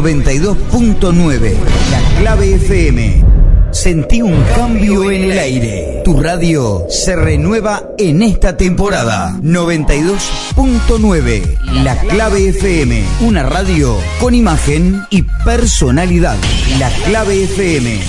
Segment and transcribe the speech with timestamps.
[0.00, 1.54] 92.9,
[1.90, 3.22] la clave FM.
[3.70, 6.00] Sentí un cambio en el aire.
[6.06, 9.36] Tu radio se renueva en esta temporada.
[9.42, 13.04] 92.9, la clave FM.
[13.20, 16.38] Una radio con imagen y personalidad.
[16.78, 18.00] La clave FM.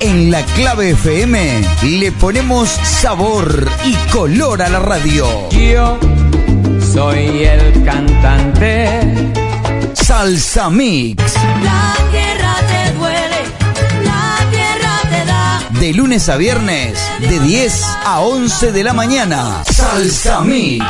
[0.00, 5.48] En la clave FM le ponemos sabor y color a la radio.
[5.50, 6.00] Yo
[6.94, 8.88] soy el cantante.
[9.94, 11.34] Salsa Mix.
[11.62, 13.40] La tierra te duele,
[14.04, 15.80] la tierra te da.
[15.80, 19.64] De lunes a viernes, de 10 a 11 de la mañana.
[19.68, 20.84] Salsa Mix.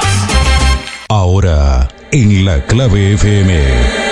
[1.08, 4.03] Ahora, en la clave FM.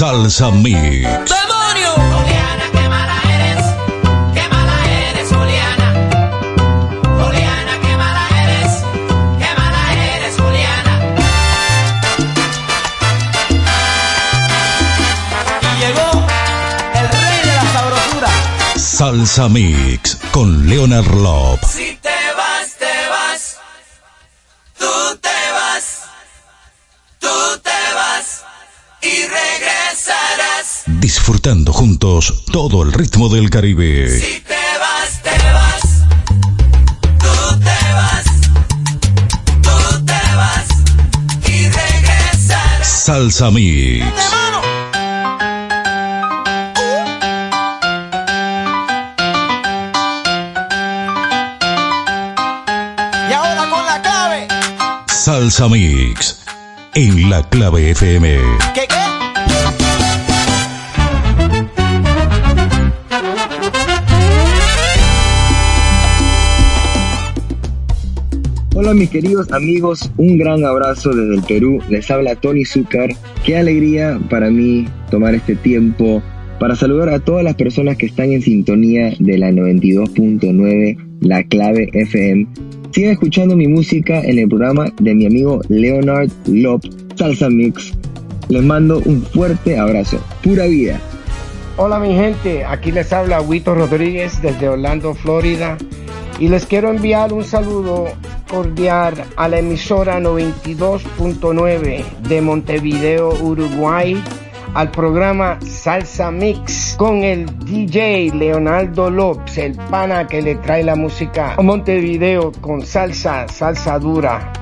[0.00, 1.04] Salsa Mix.
[1.04, 1.92] ¡Demonio!
[1.92, 3.64] Juliana, qué mala eres,
[4.32, 4.76] qué mala
[5.10, 5.88] eres, Juliana.
[7.02, 8.72] Juliana, qué mala eres,
[9.38, 9.82] qué mala
[10.14, 10.92] eres, Juliana.
[15.60, 16.08] Y llegó
[16.94, 18.30] el rey de la sabrosura.
[18.76, 21.62] Salsa Mix con Leonard Lop.
[21.62, 21.98] Si
[31.50, 34.08] Disfrutando juntos todo el ritmo del Caribe.
[34.20, 35.82] Si te vas, te vas.
[37.18, 38.24] Tú te vas.
[39.60, 40.68] Tú te vas.
[41.48, 42.86] Y regresarás.
[42.86, 44.06] Salsa Mix.
[53.28, 54.46] Y ahora con la clave.
[55.08, 56.38] Salsa Mix.
[56.94, 58.38] En la clave FM.
[58.72, 58.99] ¿Qué qué?
[68.90, 71.78] Hola mis queridos amigos, un gran abrazo desde el Perú.
[71.88, 73.10] Les habla Tony Zucker.
[73.44, 76.20] Qué alegría para mí tomar este tiempo
[76.58, 81.88] para saludar a todas las personas que están en sintonía de la 92.9, la clave
[81.92, 82.48] FM.
[82.90, 86.82] Sigan escuchando mi música en el programa de mi amigo Leonard Lop,
[87.14, 87.92] Salsa Mix.
[88.48, 90.20] Les mando un fuerte abrazo.
[90.42, 91.00] Pura vida.
[91.76, 95.78] Hola mi gente, aquí les habla Huito Rodríguez desde Orlando, Florida
[96.40, 98.08] y les quiero enviar un saludo
[98.50, 104.22] cordial a la emisora 92.9 de Montevideo, Uruguay,
[104.74, 110.96] al programa Salsa Mix con el DJ Leonardo Lopes, el pana que le trae la
[110.96, 114.59] música a Montevideo con salsa, salsa dura.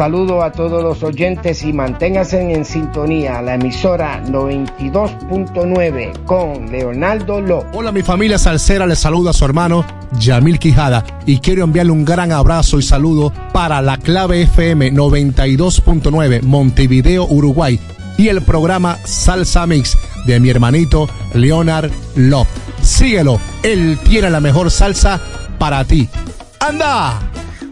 [0.00, 7.68] Saludo a todos los oyentes y manténganse en sintonía la emisora 92.9 con Leonardo López.
[7.74, 9.84] Hola mi familia salsera, les saluda a su hermano
[10.18, 16.44] Yamil Quijada y quiero enviarle un gran abrazo y saludo para la clave FM 92.9
[16.44, 17.78] Montevideo, Uruguay
[18.16, 22.46] y el programa Salsa Mix de mi hermanito Leonard Lop.
[22.80, 25.20] Síguelo, él tiene la mejor salsa
[25.58, 26.08] para ti.
[26.58, 27.20] ¡Anda!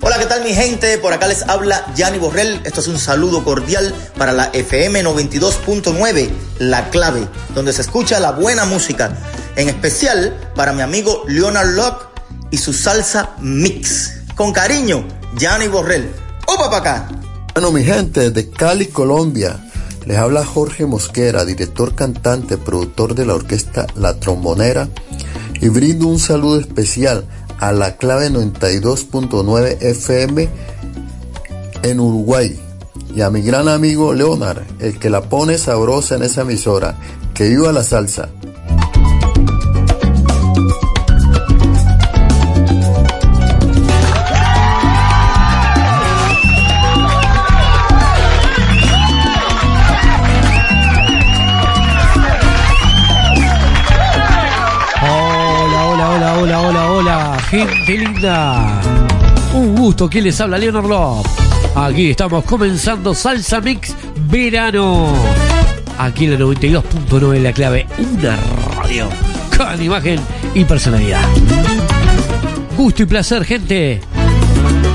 [0.00, 0.96] Hola, ¿qué tal mi gente?
[0.98, 2.60] Por acá les habla Gianni Borrell.
[2.64, 8.30] Esto es un saludo cordial para la FM 92.9, La Clave, donde se escucha la
[8.30, 9.18] buena música.
[9.56, 12.06] En especial para mi amigo Leonard Locke
[12.52, 14.20] y su salsa mix.
[14.36, 15.04] Con cariño,
[15.36, 16.08] Gianni Borrell.
[16.46, 17.08] ¡Opa para acá!
[17.54, 19.58] Bueno, mi gente, de Cali, Colombia,
[20.06, 24.88] les habla Jorge Mosquera, director, cantante, productor de la orquesta La Trombonera,
[25.60, 27.24] y brindo un saludo especial
[27.58, 30.48] a la clave 92.9 FM
[31.82, 32.58] en Uruguay
[33.14, 36.96] y a mi gran amigo Leonard, el que la pone sabrosa en esa emisora.
[37.34, 38.30] Que viva la salsa.
[57.48, 58.80] Gente linda.
[59.54, 61.26] Un gusto que les habla Leonard Love.
[61.74, 63.94] Aquí estamos comenzando Salsa Mix
[64.30, 65.12] Verano.
[65.98, 68.36] Aquí en la 92.9 la clave, una
[68.76, 69.08] radio
[69.56, 70.20] con imagen
[70.54, 71.22] y personalidad.
[72.76, 74.00] Gusto y placer, gente.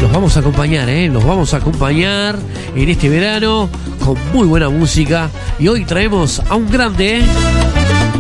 [0.02, 1.10] Los vamos a acompañar, ¿eh?
[1.10, 2.38] Los vamos a acompañar
[2.76, 3.70] en este verano
[4.04, 5.30] con muy buena música.
[5.60, 7.24] Y hoy traemos a un grande, ¿eh?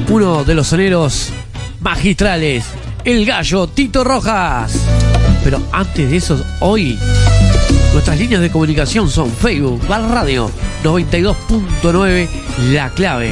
[0.09, 1.29] Uno de los soneros
[1.81, 2.65] magistrales,
[3.05, 4.77] el gallo Tito Rojas.
[5.43, 6.97] Pero antes de eso, hoy
[7.91, 10.49] nuestras líneas de comunicación son Facebook, la radio
[10.83, 12.27] 92.9,
[12.71, 13.31] la clave.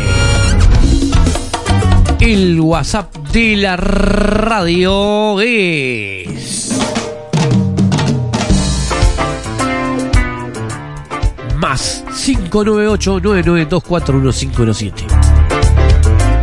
[2.19, 6.69] El WhatsApp de la radio es.
[11.57, 14.93] Más 598-992-4117.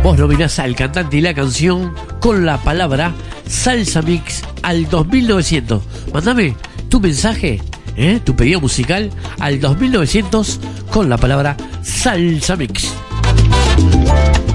[0.03, 3.13] Vos nominás al cantante y la canción con la palabra
[3.47, 5.81] Salsa Mix al 2900.
[6.13, 6.55] Mándame
[6.89, 7.61] tu mensaje,
[7.95, 8.19] ¿eh?
[8.23, 10.59] tu pedido musical al 2900
[10.91, 12.93] con la palabra Salsa Mix.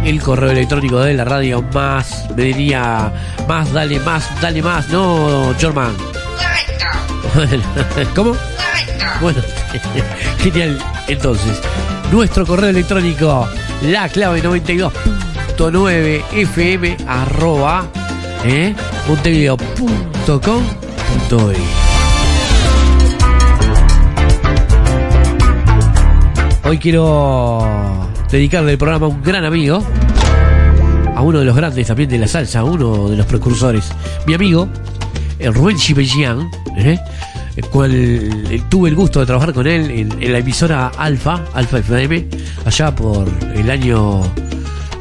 [0.04, 3.12] El correo electrónico de la radio más, me diría,
[3.48, 5.94] más, dale más, dale más, no, Jorman.
[8.14, 8.36] ¿Cómo?
[9.20, 9.40] Bueno,
[10.38, 10.78] genial.
[11.08, 11.60] Entonces,
[12.12, 13.48] nuestro correo electrónico,
[13.82, 14.42] la clave
[15.56, 16.96] 92.9 fm
[18.44, 18.74] eh,
[19.08, 21.56] montevideo.com.e
[26.66, 29.84] Hoy quiero dedicarle el programa a un gran amigo,
[31.14, 33.92] a uno de los grandes también de la salsa, a uno de los precursores,
[34.26, 34.66] mi amigo,
[35.38, 36.98] el Rubén Chibellian, ¿eh?
[37.56, 41.44] el cual eh, tuve el gusto de trabajar con él en, en la emisora Alfa,
[41.52, 42.26] Alfa FM,
[42.64, 44.22] allá por el año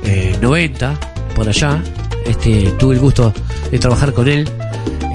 [0.05, 0.93] eh, 90,
[1.35, 1.81] por allá.
[2.25, 3.33] Este, tuve el gusto
[3.71, 4.49] de trabajar con él.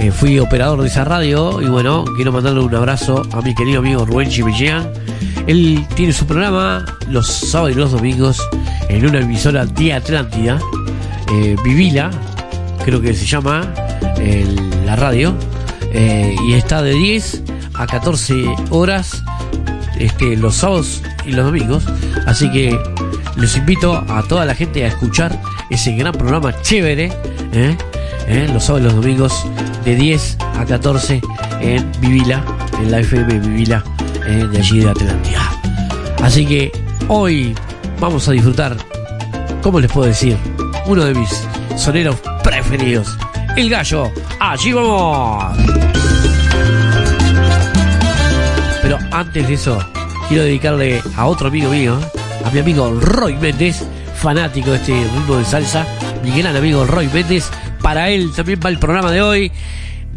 [0.01, 3.81] Eh, fui operador de esa radio y bueno, quiero mandarle un abrazo a mi querido
[3.81, 4.91] amigo Rubén Chibellian.
[5.47, 8.41] Él tiene su programa los sábados y los domingos
[8.89, 10.59] en una emisora de Atlántida,
[11.33, 12.11] eh, Vivila,
[12.85, 13.73] creo que se llama
[14.85, 15.35] la radio,
[15.93, 17.43] eh, y está de 10
[17.75, 19.23] a 14 horas
[19.99, 21.85] este, los sábados y los domingos.
[22.27, 22.79] Así que
[23.39, 25.41] los invito a toda la gente a escuchar
[25.71, 27.13] ese gran programa chévere,
[27.53, 27.77] ¿eh?
[28.27, 28.51] ¿Eh?
[28.53, 29.47] los sábados y los domingos
[29.85, 31.23] de 10 a 14
[31.61, 32.45] en Vivila,
[32.81, 33.85] en la FM Vivila,
[34.27, 34.45] ¿eh?
[34.51, 35.53] de allí de Atlántida.
[36.21, 36.73] Así que
[37.07, 37.55] hoy
[38.01, 38.77] vamos a disfrutar,
[39.63, 40.37] ¿cómo les puedo decir?
[40.87, 41.47] Uno de mis
[41.77, 43.17] soneros preferidos,
[43.57, 44.11] el gallo.
[44.41, 45.57] Allí vamos.
[48.83, 49.79] Pero antes de eso,
[50.29, 51.99] quiero dedicarle a otro amigo mío,
[52.45, 53.85] a mi amigo Roy Méndez,
[54.17, 55.87] fanático de este ritmo de salsa,
[56.23, 57.51] mi gran amigo Roy Méndez.
[57.83, 59.53] Para él también va el programa de hoy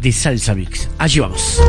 [0.00, 0.88] de Salsa Mix.
[0.98, 1.60] Allí vamos.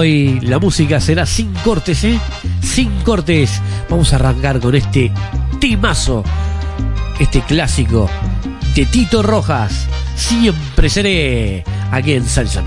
[0.00, 2.20] Hoy la música será sin cortes, ¿eh?
[2.62, 3.60] Sin cortes.
[3.90, 5.10] Vamos a arrancar con este
[5.58, 6.22] timazo,
[7.18, 8.08] este clásico
[8.76, 9.88] de Tito Rojas.
[10.14, 12.62] Siempre seré aquí en Salsa.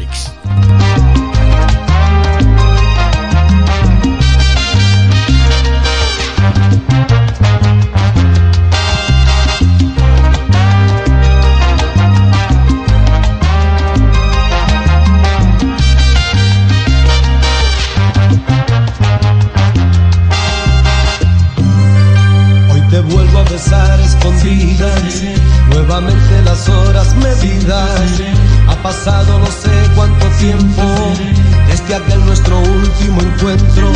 [33.42, 33.92] Encuentro.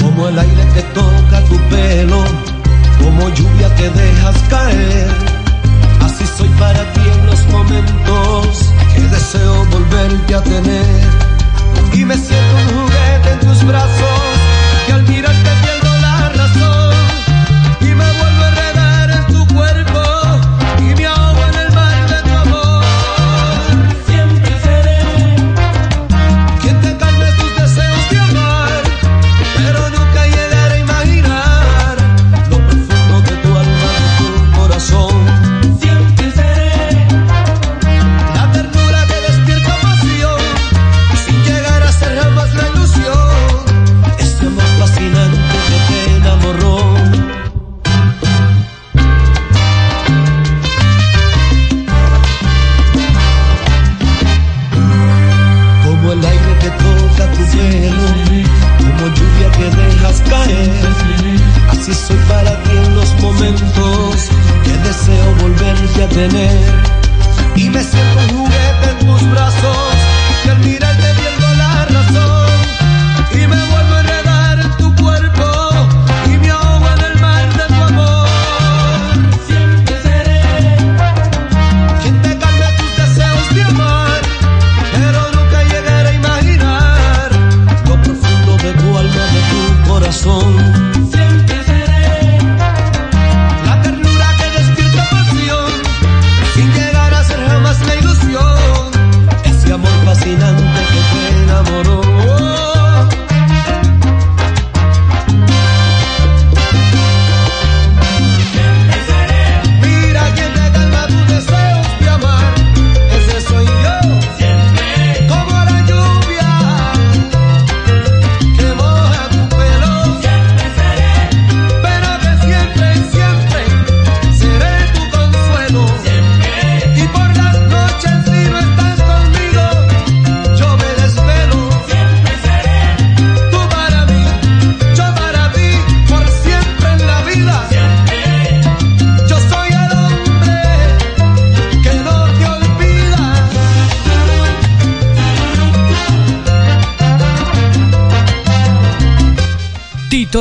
[0.00, 2.24] Como el aire que toca tu pelo,
[2.98, 5.01] como lluvia que dejas caer.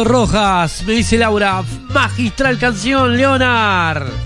[0.03, 4.20] Rojas, me dice Laura, magistral canción, Leonard.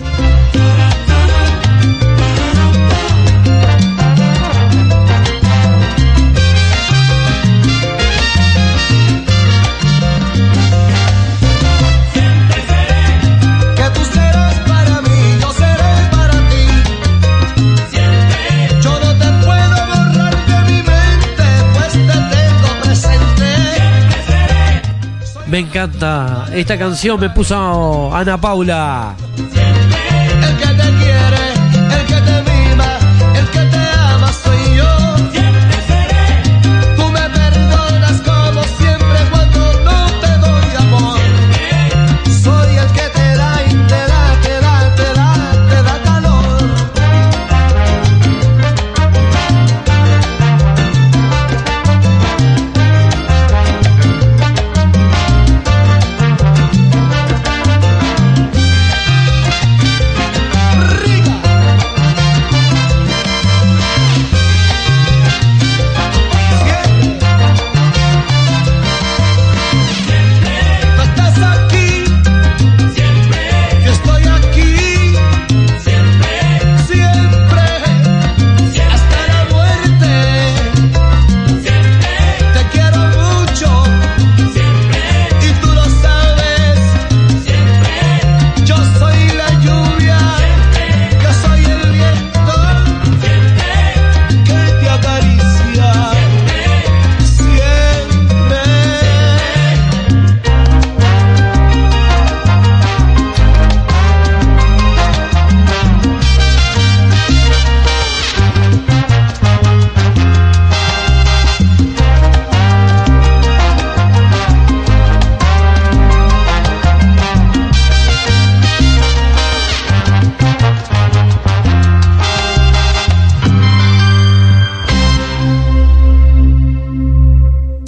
[25.56, 29.16] Me encanta esta canción, me puso Ana Paula.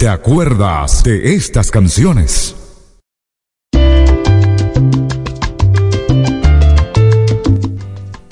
[0.08, 2.56] ¿Te acuerdas de estas canciones?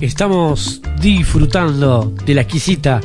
[0.01, 3.03] Estamos disfrutando de la exquisita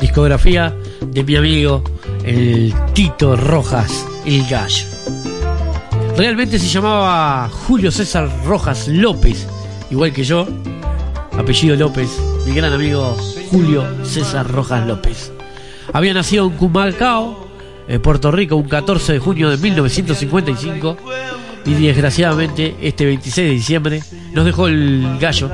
[0.00, 0.72] discografía
[1.04, 1.82] de mi amigo
[2.22, 4.86] el Tito Rojas, el gallo.
[6.16, 9.48] Realmente se llamaba Julio César Rojas López,
[9.90, 10.46] igual que yo,
[11.36, 12.08] apellido López,
[12.46, 13.16] mi gran amigo
[13.50, 15.32] Julio César Rojas López.
[15.92, 17.41] Había nacido en Cumacao,
[18.02, 20.96] Puerto Rico, un 14 de junio de 1955
[21.64, 25.50] y desgraciadamente este 26 de diciembre nos dejó el gallo,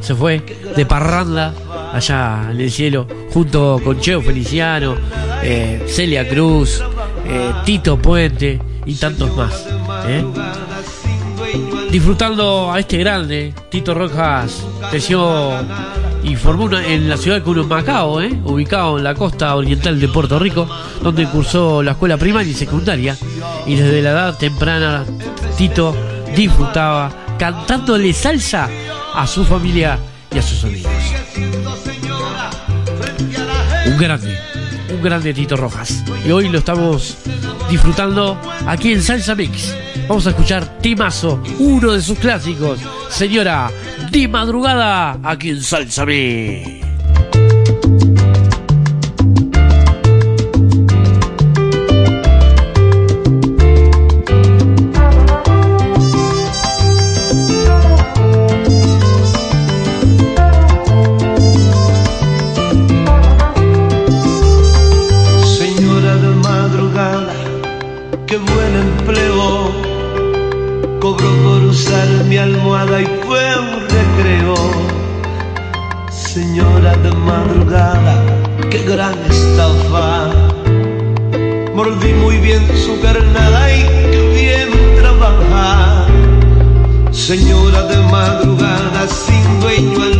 [0.00, 0.42] se fue
[0.76, 1.54] de parranda
[1.92, 4.96] allá en el cielo junto con Cheo Feliciano,
[5.42, 6.82] eh, Celia Cruz,
[7.26, 9.66] eh, Tito Puente y tantos más.
[10.06, 10.24] ¿eh?
[11.90, 15.50] Disfrutando a este grande, Tito Rojas creció
[16.22, 18.40] y formó en la ciudad de Curumacao, ¿eh?
[18.44, 20.68] ubicado en la costa oriental de Puerto Rico,
[21.02, 23.16] donde cursó la escuela primaria y secundaria.
[23.66, 25.04] Y desde la edad temprana,
[25.56, 25.94] Tito
[26.34, 28.68] disfrutaba cantándole salsa
[29.14, 29.98] a su familia
[30.32, 30.92] y a sus amigos.
[33.86, 34.38] Un grande,
[34.94, 36.04] un grande Tito Rojas.
[36.24, 37.16] Y hoy lo estamos
[37.68, 39.74] disfrutando aquí en Salsa Mix.
[40.08, 42.78] Vamos a escuchar Timazo, uno de sus clásicos.
[43.08, 43.70] Señora,
[44.12, 46.81] de madrugada, aquí en Salsa Mix.
[79.02, 80.30] Gran estafa.
[81.74, 83.82] Mordí muy bien su carnada y
[84.12, 84.68] qué bien
[85.00, 86.06] trabaja.
[87.10, 90.11] Señora de madrugada, sin dueño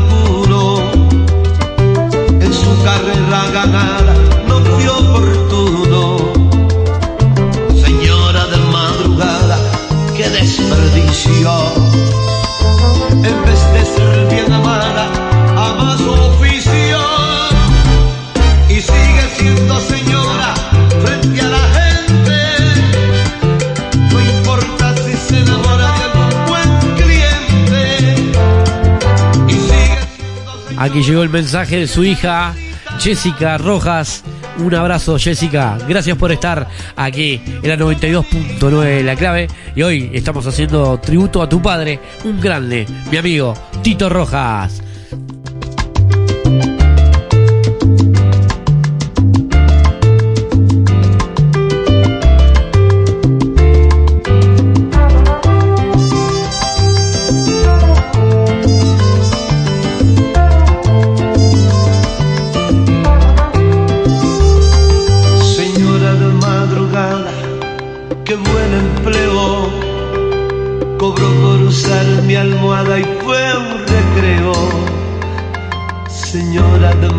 [30.82, 32.56] Aquí llegó el mensaje de su hija
[32.98, 34.24] Jessica Rojas
[34.58, 35.78] Un abrazo, Jessica.
[35.88, 39.46] Gracias por estar aquí en la 92.9 La Clave.
[39.76, 44.82] Y hoy estamos haciendo tributo a tu padre, un grande, mi amigo Tito Rojas.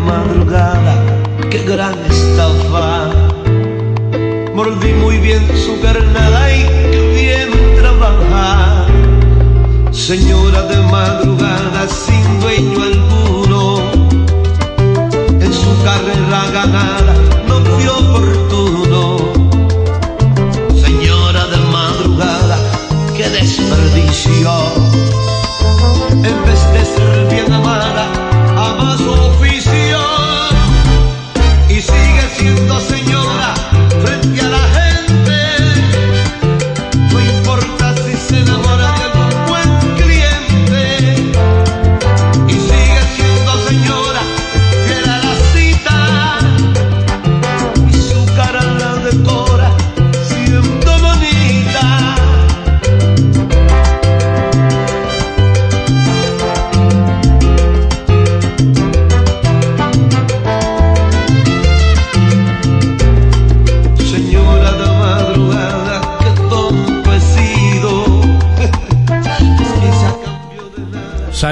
[0.04, 0.94] Madrugada,
[1.50, 3.10] qué gran estafa.
[4.54, 8.86] Mordí muy bien su carnada y qué bien trabaja.
[9.90, 13.80] Señora de madrugada, sin dueño alguno
[15.40, 17.14] en su carrera ganada
[17.48, 19.16] no fue oportuno.
[20.84, 22.58] Señora de madrugada,
[23.16, 24.83] qué desperdicio.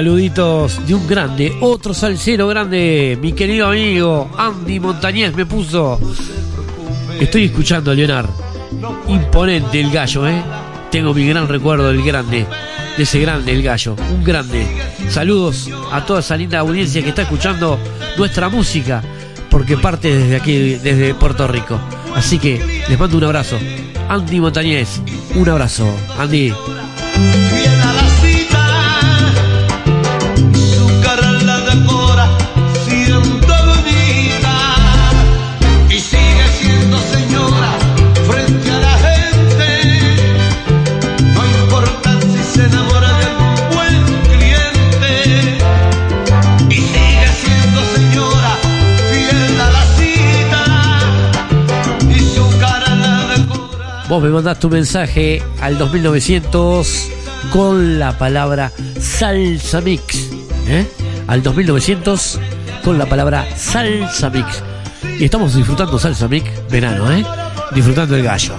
[0.03, 6.01] Saluditos de un grande, otro salsero grande, mi querido amigo Andy Montañez me puso.
[7.21, 8.29] Estoy escuchando a Leonard.
[9.07, 10.43] Imponente el gallo, ¿eh?
[10.91, 12.45] Tengo mi gran recuerdo del grande,
[12.97, 14.67] de ese grande, el gallo, un grande.
[15.09, 17.79] Saludos a toda esa linda audiencia que está escuchando
[18.19, 19.05] nuestra música,
[19.49, 21.79] porque parte desde aquí, desde Puerto Rico.
[22.17, 23.57] Así que les mando un abrazo.
[24.09, 25.01] Andy Montañez,
[25.37, 25.87] un abrazo.
[26.19, 26.53] Andy.
[54.13, 57.09] Vos me mandás tu mensaje al 2900
[57.51, 58.71] con la palabra
[59.01, 60.29] salsa mix.
[60.69, 60.87] ¿eh?
[61.29, 62.39] Al 2900
[62.85, 64.63] con la palabra salsa mix.
[65.19, 67.25] Y estamos disfrutando salsa mix verano, ¿eh?
[67.75, 68.53] Disfrutando el gallo.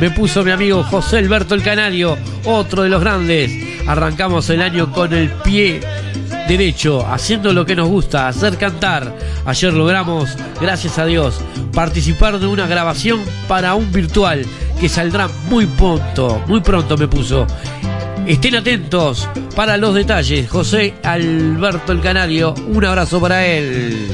[0.00, 3.52] Me puso mi amigo José Alberto el Canario, otro de los grandes.
[3.86, 5.80] Arrancamos el año con el pie
[6.48, 9.16] derecho, haciendo lo que nos gusta, hacer cantar.
[9.46, 11.40] Ayer logramos, gracias a Dios,
[11.72, 14.44] participar de una grabación para un virtual
[14.80, 17.46] que saldrá muy pronto, muy pronto me puso.
[18.26, 20.50] Estén atentos para los detalles.
[20.50, 24.08] José Alberto el Canario, un abrazo para él.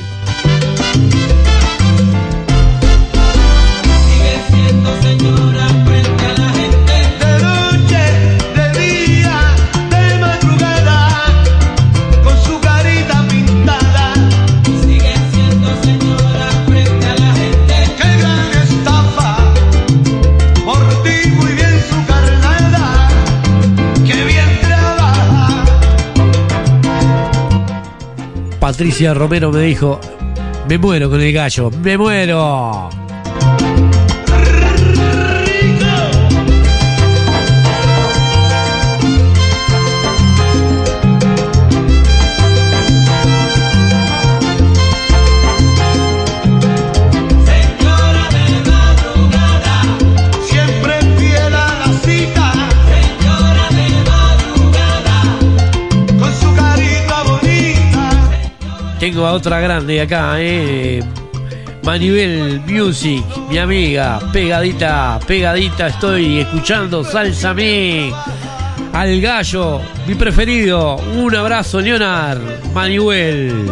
[28.81, 30.01] Patricia Romero me dijo,
[30.67, 32.89] me muero con el gallo, me muero.
[59.17, 61.01] A otra grande acá, eh.
[62.67, 68.13] Music, mi amiga, pegadita, pegadita, estoy escuchando Salsa Me.
[68.93, 70.97] Al gallo, mi preferido.
[71.17, 72.41] Un abrazo, Leonard,
[72.73, 73.67] Manibel.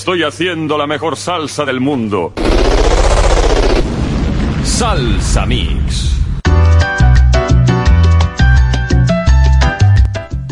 [0.00, 2.32] Estoy haciendo la mejor salsa del mundo.
[4.64, 6.16] Salsa Mix.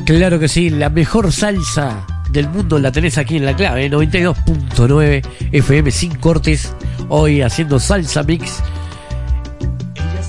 [0.04, 3.90] Claro que sí, la mejor salsa del mundo la tenés aquí en la clave, ¿eh?
[3.90, 6.74] 92.9 FM sin cortes.
[7.08, 8.62] Hoy haciendo salsa mix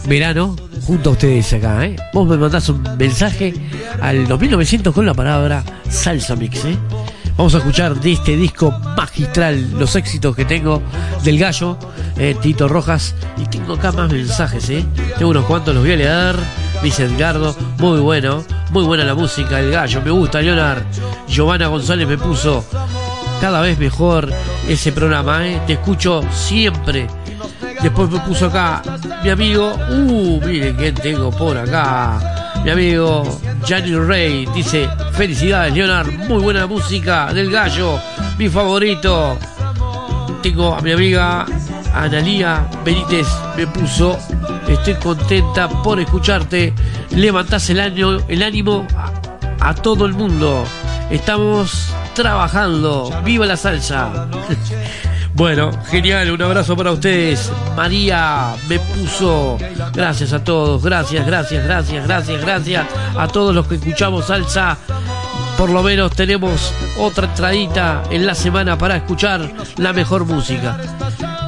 [0.08, 0.56] verano
[0.88, 1.98] junto a ustedes acá, ¿eh?
[2.14, 3.54] Vos me mandás un mensaje
[4.00, 6.78] al 2900 con la palabra salsa mix, ¿eh?
[7.40, 10.82] Vamos a escuchar de este disco magistral los éxitos que tengo
[11.24, 11.78] del gallo,
[12.18, 13.16] eh, Tito Rojas.
[13.38, 14.86] Y tengo acá más mensajes, ¿eh?
[15.18, 16.36] Tengo unos cuantos, los voy a leer.
[16.84, 20.84] Dice Edgardo, muy bueno, muy buena la música del gallo, me gusta, Leonard.
[21.30, 22.66] Giovanna González me puso
[23.40, 24.30] cada vez mejor
[24.68, 25.62] ese programa, ¿eh?
[25.66, 27.08] Te escucho siempre.
[27.82, 28.84] Después me puso acá
[29.24, 32.20] mi amigo, uh, miren quién tengo por acá.
[32.66, 38.00] Mi amigo Johnny Rey dice, felicidades Leonard, muy buena música del gallo,
[38.38, 39.38] mi favorito.
[40.42, 41.46] Tengo a mi amiga
[41.94, 44.18] Analía Benítez, me puso,
[44.68, 46.74] estoy contenta por escucharte,
[47.12, 48.86] levantás el, año, el ánimo
[49.60, 50.64] a todo el mundo.
[51.10, 54.28] Estamos trabajando, viva la salsa.
[55.40, 57.50] Bueno, genial, un abrazo para ustedes.
[57.74, 59.58] María me puso.
[59.94, 62.86] Gracias a todos, gracias, gracias, gracias, gracias, gracias
[63.18, 64.78] a todos los que escuchamos salsa.
[65.58, 70.78] Por lo menos tenemos otra entradita en la semana para escuchar la mejor música.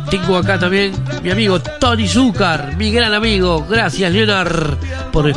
[0.10, 3.66] Tengo acá también mi amigo Tony Zúcar, mi gran amigo.
[3.70, 4.78] Gracias, Leonard,
[5.12, 5.34] por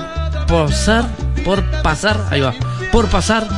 [0.46, 1.08] pasar,
[1.44, 2.54] por pasar, ahí va,
[2.92, 3.48] por pasar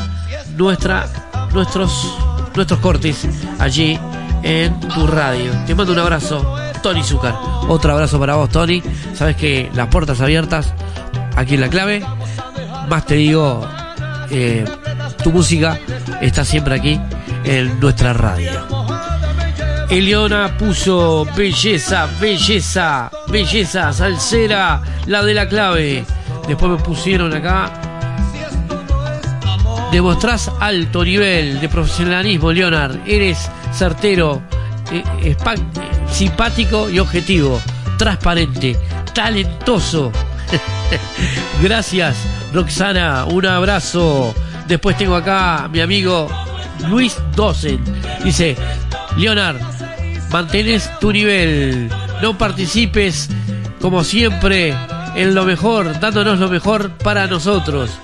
[0.56, 1.06] nuestra,
[1.52, 2.16] nuestros,
[2.54, 3.28] nuestros cortes
[3.58, 4.00] allí
[4.46, 5.50] en tu radio.
[5.66, 7.34] Te mando un abrazo, Tony Zúcar.
[7.68, 8.80] Otro abrazo para vos, Tony.
[9.12, 10.72] Sabes que las puertas abiertas
[11.34, 12.04] aquí en la clave.
[12.88, 13.68] Más te digo,
[14.30, 14.64] eh,
[15.24, 15.80] tu música
[16.20, 17.00] está siempre aquí
[17.44, 18.52] en nuestra radio.
[19.90, 26.04] Eliona puso belleza, belleza, belleza, salsera, la de la clave.
[26.46, 27.85] Después me pusieron acá.
[29.96, 32.98] Demostrás alto nivel de profesionalismo, Leonard.
[33.06, 34.42] Eres certero,
[34.92, 35.34] eh,
[36.10, 37.58] simpático y objetivo,
[37.96, 38.76] transparente,
[39.14, 40.12] talentoso.
[41.62, 42.14] Gracias,
[42.52, 43.24] Roxana.
[43.24, 44.34] Un abrazo.
[44.68, 46.28] Después tengo acá a mi amigo
[46.90, 47.82] Luis Dosen.
[48.22, 48.54] Dice,
[49.16, 49.56] Leonard,
[50.30, 51.88] mantenés tu nivel.
[52.20, 53.30] No participes,
[53.80, 54.74] como siempre,
[55.14, 57.98] en lo mejor, dándonos lo mejor para nosotros.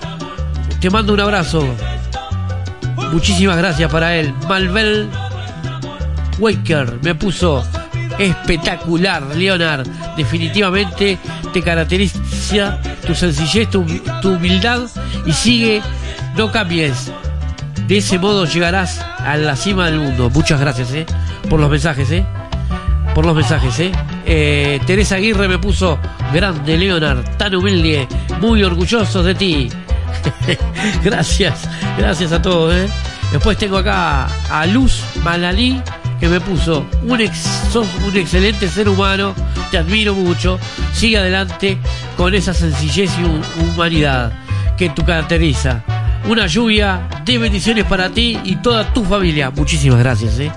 [0.83, 1.65] Te mando un abrazo.
[3.13, 4.33] Muchísimas gracias para él.
[4.49, 5.09] Malvel
[6.39, 7.63] Waker me puso
[8.19, 9.87] espectacular, Leonard.
[10.17, 11.17] Definitivamente
[11.53, 13.85] te caracteriza tu sencillez, tu,
[14.25, 14.81] humildad
[15.25, 15.81] y sigue,
[16.35, 17.13] no cambies.
[17.87, 20.29] De ese modo llegarás a la cima del mundo.
[20.31, 21.05] Muchas gracias, eh,
[21.49, 22.25] por los mensajes, eh.
[23.15, 23.91] Por los mensajes, eh.
[24.25, 25.97] Eh, Teresa Aguirre me puso
[26.33, 28.05] grande, Leonard, tan humilde,
[28.41, 29.69] muy orgullosos de ti.
[31.03, 32.87] gracias, gracias a todos, eh.
[33.31, 35.81] Después tengo acá a Luz Malalí
[36.19, 37.37] que me puso un ex,
[37.71, 39.33] sos un excelente ser humano,
[39.71, 40.59] te admiro mucho,
[40.93, 41.77] sigue adelante
[42.15, 44.31] con esa sencillez y hu- humanidad
[44.77, 45.83] que tú caracteriza.
[46.29, 49.49] Una lluvia de bendiciones para ti y toda tu familia.
[49.51, 50.51] Muchísimas gracias, eh.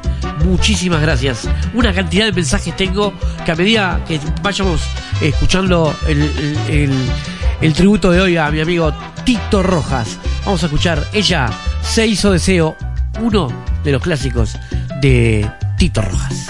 [0.45, 1.49] Muchísimas gracias.
[1.75, 3.13] Una cantidad de mensajes tengo
[3.45, 4.83] que a medida que vayamos
[5.21, 6.95] escuchando el-
[7.61, 8.93] el tributo de hoy a mi amigo
[9.25, 11.49] Tito Rojas, vamos a escuchar Ella
[11.83, 12.77] se hizo deseo,
[13.21, 13.49] uno
[13.85, 14.59] de los clásicos
[15.01, 16.47] de Tito Rojas.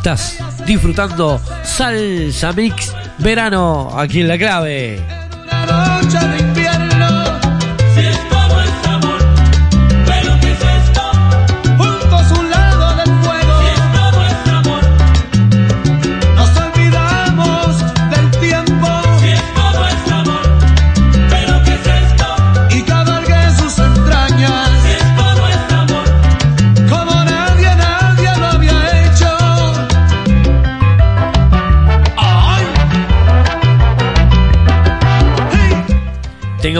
[0.00, 5.04] Estás disfrutando Salsa Mix Verano aquí en la clave.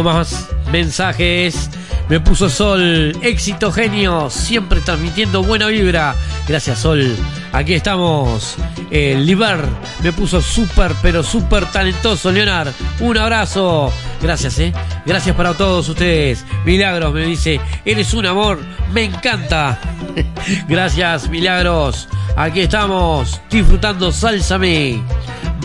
[0.02, 1.70] Más mensajes.
[2.08, 6.14] Me puso Sol, éxito genio, siempre transmitiendo buena vibra.
[6.48, 7.14] Gracias Sol.
[7.52, 8.56] Aquí estamos.
[8.90, 9.60] El Liber
[10.02, 12.72] me puso súper, pero súper talentoso, Leonard.
[12.98, 13.92] Un abrazo.
[14.20, 14.72] Gracias, eh.
[15.06, 16.44] Gracias para todos ustedes.
[16.64, 18.58] Milagros me dice, eres un amor,
[18.92, 19.78] me encanta.
[20.68, 22.08] Gracias, Milagros.
[22.36, 25.00] Aquí estamos, disfrutando Salsa Me.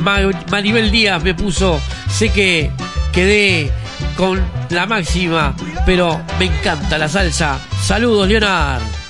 [0.04, 0.20] Ma-
[0.52, 2.70] Maribel Díaz me puso, sé que
[3.12, 3.72] quedé
[4.16, 5.56] con la máxima,
[5.86, 7.60] pero me encanta la salsa.
[7.82, 9.05] Saludos, Leonard.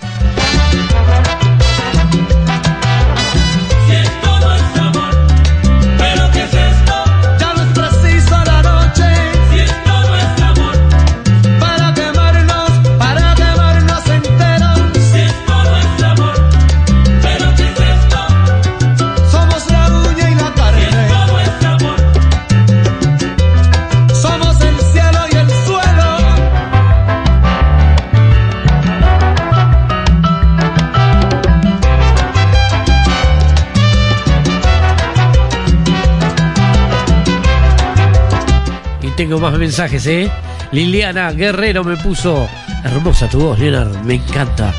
[39.28, 40.30] Tengo más mensajes, ¿eh?
[40.72, 42.48] Liliana Guerrero me puso.
[42.84, 44.04] Hermosa tu voz, Leonard.
[44.04, 44.72] Me encanta.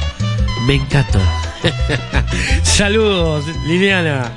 [0.68, 1.18] Me encanta.
[2.62, 4.30] Saludos, Liliana.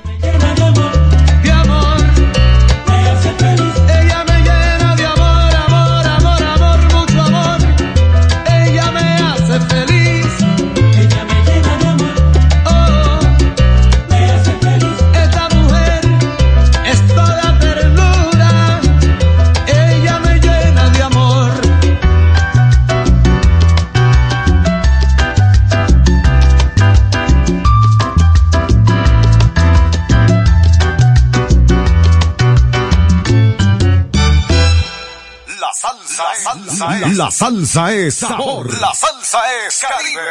[37.15, 38.71] La salsa es sabor.
[38.79, 40.21] La salsa es Caribe.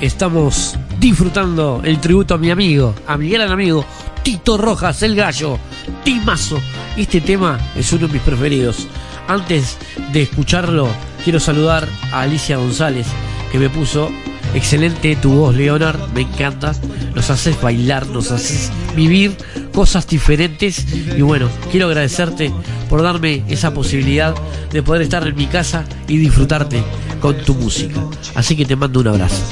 [0.00, 3.84] Estamos disfrutando el tributo a mi amigo, a mi gran amigo,
[4.22, 5.58] Tito Rojas, el gallo,
[6.04, 6.60] Timazo.
[6.96, 8.88] Este tema es uno de mis preferidos.
[9.28, 9.78] Antes
[10.12, 10.88] de escucharlo,
[11.22, 13.06] quiero saludar a Alicia González,
[13.52, 14.10] que me puso
[14.54, 16.72] excelente tu voz, Leonard, me encanta.
[17.14, 19.36] Nos haces bailar, nos haces vivir
[19.72, 20.86] cosas diferentes.
[21.16, 22.52] Y bueno, quiero agradecerte
[22.88, 24.34] por darme esa posibilidad
[24.72, 26.82] de poder estar en mi casa y disfrutarte
[27.20, 28.00] con tu música.
[28.34, 29.42] Así que te mando un abrazo.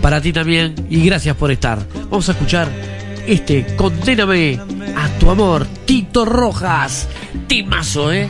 [0.00, 1.78] Para ti también y gracias por estar.
[2.10, 2.68] Vamos a escuchar
[3.26, 4.58] este Condéname
[4.96, 7.08] a tu amor, Tito Rojas.
[7.46, 8.28] Timazo, ¿eh?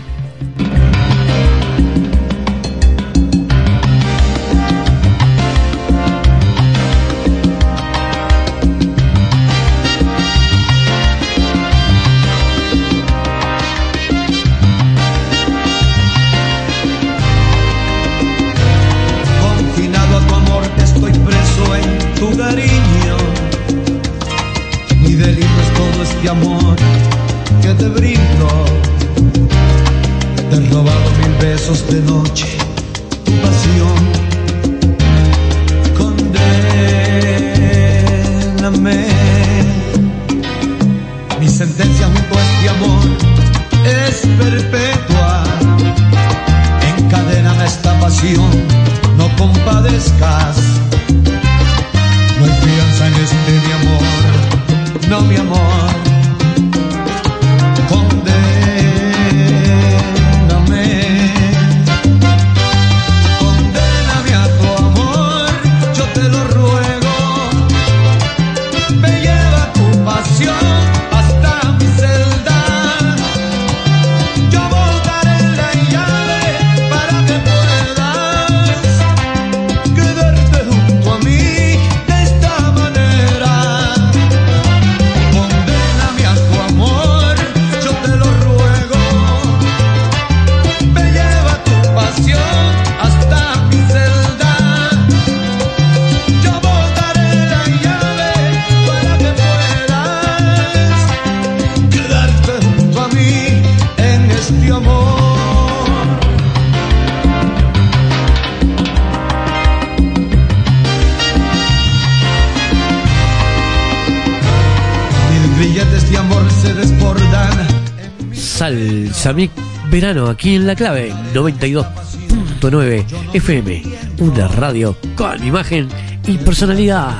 [120.28, 123.82] Aquí en La Clave 92.9 FM.
[124.18, 125.88] Una radio con imagen
[126.26, 127.10] y personalidad.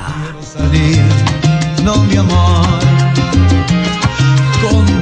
[0.41, 1.01] salir,
[1.83, 2.67] no mi amor,
[4.61, 4.99] condéname.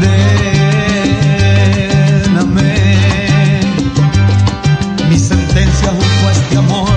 [5.09, 6.89] Mi sentencia junto a este amor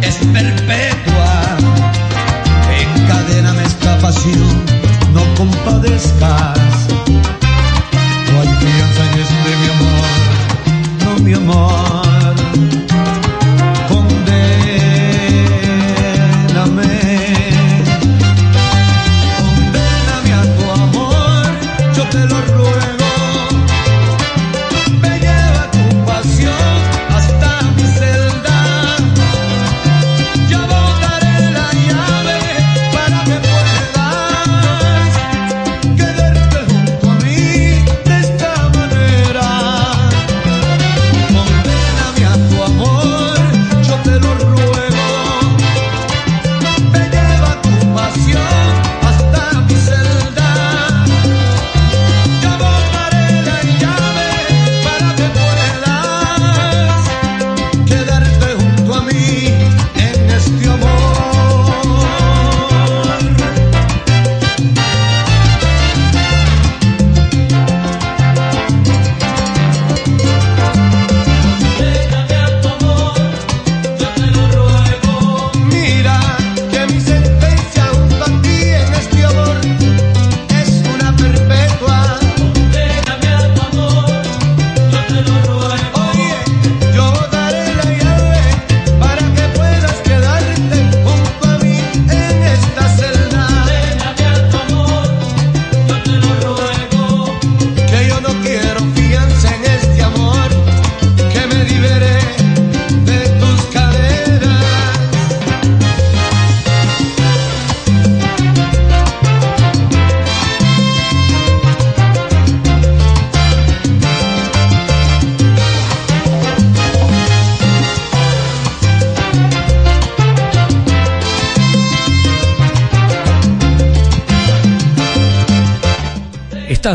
[0.00, 1.58] es perpetua.
[2.96, 4.64] Encadéname esta pasión,
[5.12, 6.79] no compadezcas.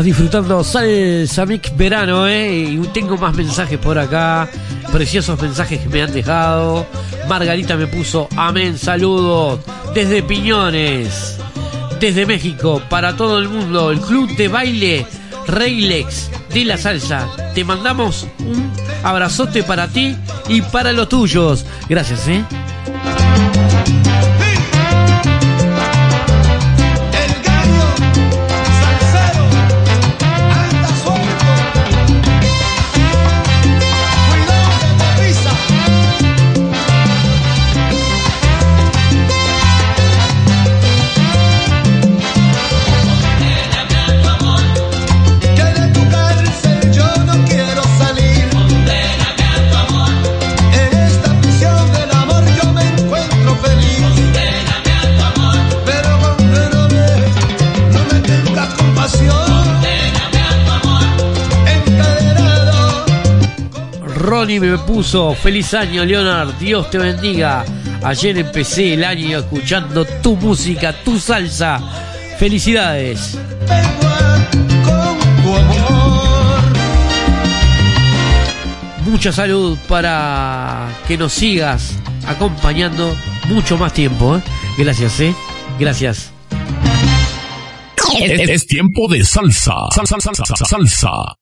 [0.02, 2.52] Disfrutando Salsa Mix Verano, ¿eh?
[2.52, 4.48] Y tengo más mensajes por acá.
[4.92, 6.86] Preciosos mensajes que me han dejado.
[7.28, 9.60] Margarita me puso amén, saludos.
[9.94, 11.38] Desde Piñones.
[11.98, 13.90] Desde México, para todo el mundo.
[13.90, 15.06] El club de baile
[15.46, 17.26] Reylex de la salsa.
[17.54, 18.70] Te mandamos un
[19.02, 20.16] abrazote para ti
[20.48, 21.64] y para los tuyos.
[21.88, 22.44] Gracias, ¿eh?
[64.46, 66.56] Ronnie me puso feliz año, Leonard.
[66.60, 67.64] Dios te bendiga.
[68.04, 71.80] Ayer empecé el año escuchando tu música, tu salsa.
[72.38, 73.36] Felicidades.
[79.04, 83.16] Mucha salud para que nos sigas acompañando
[83.48, 84.36] mucho más tiempo.
[84.36, 84.42] ¿eh?
[84.78, 85.34] Gracias, ¿eh?
[85.76, 86.30] Gracias.
[88.16, 89.74] Es tiempo de salsa.
[89.92, 91.36] Salsa, salsa, salsa, salsa.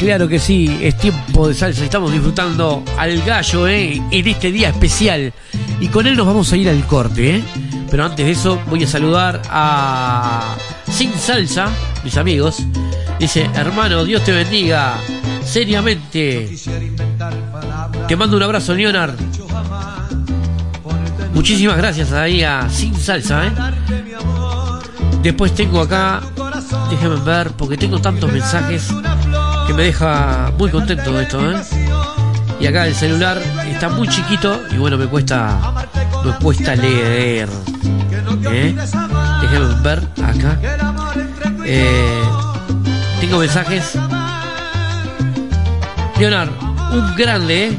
[0.00, 1.84] Claro que sí, es tiempo de salsa.
[1.84, 4.00] Estamos disfrutando al gallo ¿eh?
[4.10, 5.30] en este día especial.
[5.78, 7.36] Y con él nos vamos a ir al corte.
[7.36, 7.44] ¿eh?
[7.90, 10.56] Pero antes de eso, voy a saludar a
[10.90, 11.68] Sin Salsa,
[12.02, 12.62] mis amigos.
[13.18, 14.94] Dice, hermano, Dios te bendiga.
[15.44, 16.48] Seriamente.
[18.08, 19.16] Te mando un abrazo, Leonard.
[21.34, 23.48] Muchísimas gracias ahí a Sin Salsa.
[23.48, 23.52] ¿eh?
[25.22, 26.22] Después tengo acá,
[26.88, 28.90] déjenme ver, porque tengo tantos mensajes
[29.70, 31.56] que me deja muy contento de esto, ¿eh?
[32.58, 35.86] Y acá el celular está muy chiquito y bueno, me cuesta,
[36.24, 37.48] me cuesta leer.
[38.50, 38.74] ¿eh?
[39.40, 40.58] Déjenme ver acá.
[41.64, 42.20] Eh,
[43.20, 43.96] tengo mensajes.
[46.18, 46.50] Leonard,
[46.92, 47.78] un grande, ¿eh?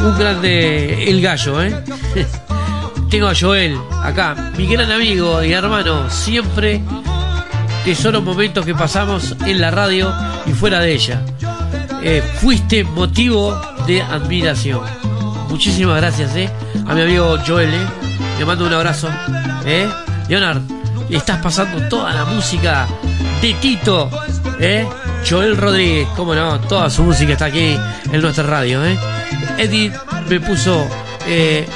[0.00, 1.84] Un grande el gallo, ¿eh?
[3.10, 6.82] tengo a Joel acá, mi gran amigo y hermano, siempre
[7.84, 10.12] tesoros momentos que pasamos en la radio
[10.46, 11.20] y fuera de ella.
[12.02, 14.80] Eh, fuiste motivo de admiración.
[15.48, 16.50] Muchísimas gracias, eh,
[16.86, 17.86] a mi amigo Joel, eh.
[18.38, 19.08] Le mando un abrazo,
[19.66, 19.88] eh.
[20.28, 20.62] Leonard,
[21.10, 22.86] estás pasando toda la música
[23.40, 24.10] de Tito,
[24.58, 24.88] eh.
[25.28, 27.78] Joel Rodríguez, cómo no, toda su música está aquí
[28.12, 28.98] en nuestra radio, eh.
[29.58, 29.92] Eddie
[30.28, 30.86] me puso,
[31.26, 31.66] eh,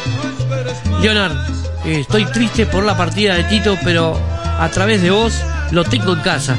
[1.01, 1.37] Leonard,
[1.85, 4.19] eh, estoy triste por la partida de Tito, pero
[4.59, 5.35] a través de vos
[5.71, 6.57] lo tengo en casa.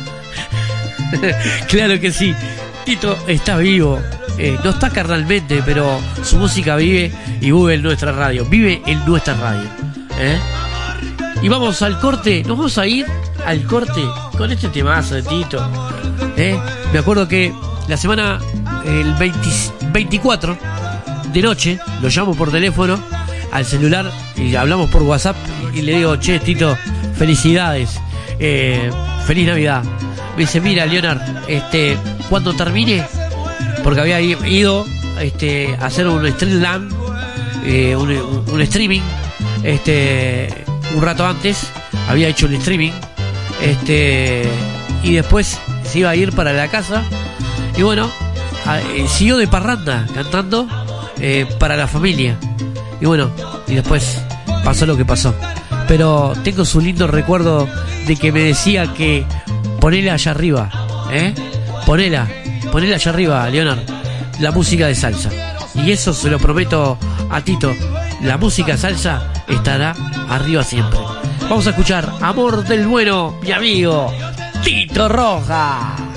[1.68, 2.34] claro que sí.
[2.86, 4.00] Tito está vivo.
[4.38, 8.46] Eh, no está carnalmente, pero su música vive y vive en nuestra radio.
[8.46, 9.68] Vive en nuestra radio.
[10.18, 10.40] ¿eh?
[11.42, 12.44] Y vamos al corte.
[12.44, 13.06] Nos vamos a ir
[13.46, 14.02] al corte
[14.38, 15.70] con este temazo de Tito.
[16.38, 16.58] ¿eh?
[16.94, 17.54] Me acuerdo que
[17.88, 18.40] la semana,
[18.86, 19.50] el 20
[19.92, 20.58] 24
[21.34, 23.00] de noche, lo llamo por teléfono
[23.52, 25.36] al celular y hablamos por WhatsApp
[25.74, 26.78] y le digo, che, Tito,
[27.16, 28.00] felicidades.
[28.40, 28.90] Eh,
[29.26, 29.84] feliz Navidad.
[30.36, 31.98] Me dice, mira, Leonard, este,
[32.30, 33.06] cuando termine,
[33.84, 34.86] porque había ido
[35.20, 36.94] este, a hacer un streamland,
[37.66, 39.02] eh, un, streaming,
[39.64, 40.48] este,
[40.96, 41.70] un rato antes,
[42.08, 42.92] había hecho un streaming,
[43.62, 44.44] este,
[45.04, 47.04] y después se iba a ir para la casa,
[47.78, 48.10] y bueno,
[48.96, 50.68] eh, siguió de parranda cantando
[51.20, 52.38] eh, para la familia,
[53.02, 53.30] y bueno,
[53.68, 54.22] y después
[54.64, 55.36] pasó lo que pasó.
[55.88, 57.68] Pero tengo su lindo recuerdo
[58.10, 59.24] de que me decía que
[59.80, 60.68] ponela allá arriba,
[61.12, 61.32] ¿eh?
[61.86, 62.28] Ponela,
[62.72, 63.82] ponela allá arriba, Leonard,
[64.40, 65.30] la música de salsa.
[65.76, 66.98] Y eso se lo prometo
[67.30, 67.72] a Tito,
[68.24, 69.96] la música salsa estará
[70.28, 70.98] arriba siempre.
[71.44, 74.12] Vamos a escuchar Amor del Bueno, mi amigo,
[74.64, 76.09] Tito Rojas.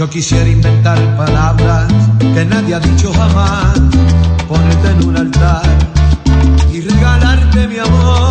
[0.00, 3.78] Yo quisiera inventar palabras que nadie ha dicho jamás,
[4.48, 5.62] ponerte en un altar
[6.72, 8.29] y regalarte mi amor,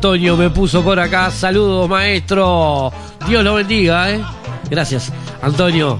[0.00, 1.30] Antonio me puso por acá.
[1.30, 2.90] Saludos, maestro.
[3.28, 4.22] Dios lo bendiga, ¿eh?
[4.70, 5.98] Gracias, Antonio.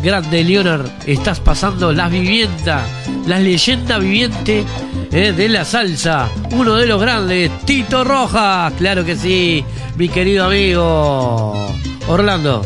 [0.00, 2.88] Grande Leonard, estás pasando las viviendas,
[3.26, 4.64] la leyenda viviente
[5.10, 6.28] eh, de la salsa.
[6.52, 8.72] Uno de los grandes, Tito Rojas.
[8.74, 9.64] Claro que sí,
[9.96, 11.74] mi querido amigo
[12.06, 12.62] Orlando.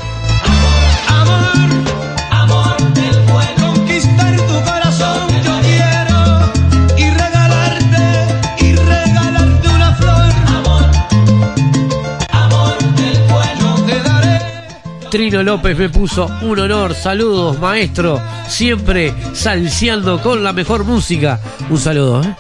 [15.15, 16.93] Trino López me puso un honor.
[16.93, 18.21] Saludos, maestro.
[18.49, 21.39] Siempre salseando con la mejor música.
[21.71, 22.35] Un saludo, ¿eh?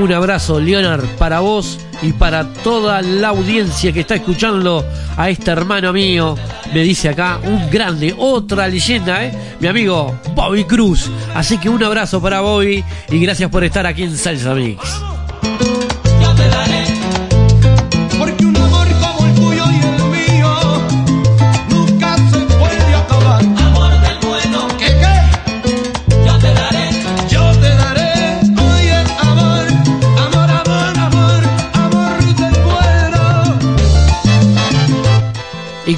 [0.00, 4.82] Un abrazo, Leonard, para vos y para toda la audiencia que está escuchando
[5.14, 6.36] a este hermano mío.
[6.72, 9.32] Me dice acá un grande, otra leyenda, ¿eh?
[9.60, 11.10] Mi amigo Bobby Cruz.
[11.34, 14.80] Así que un abrazo para Bobby y gracias por estar aquí en Salsa Mix.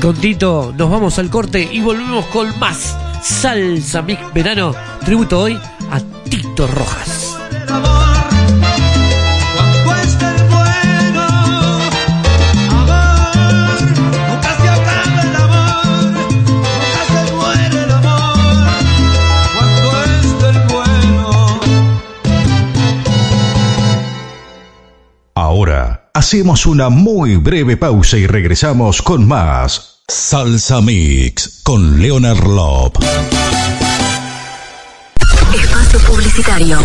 [0.01, 4.75] Con Tito nos vamos al corte y volvemos con más Salsa Mix Verano.
[5.05, 5.59] Tributo hoy
[5.91, 7.37] a Tito Rojas.
[25.35, 32.97] Ahora hacemos una muy breve pausa y regresamos con más Salsa Mix con Leonard Lop.
[35.55, 36.79] Espacio publicitario.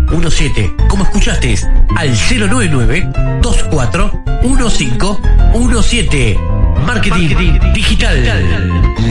[0.07, 0.89] 241517.
[0.89, 1.55] Como escuchaste,
[1.97, 3.09] al 099
[3.43, 6.39] 241517.
[6.87, 7.29] Marketing
[7.75, 8.25] digital,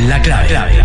[0.07, 0.83] la clave.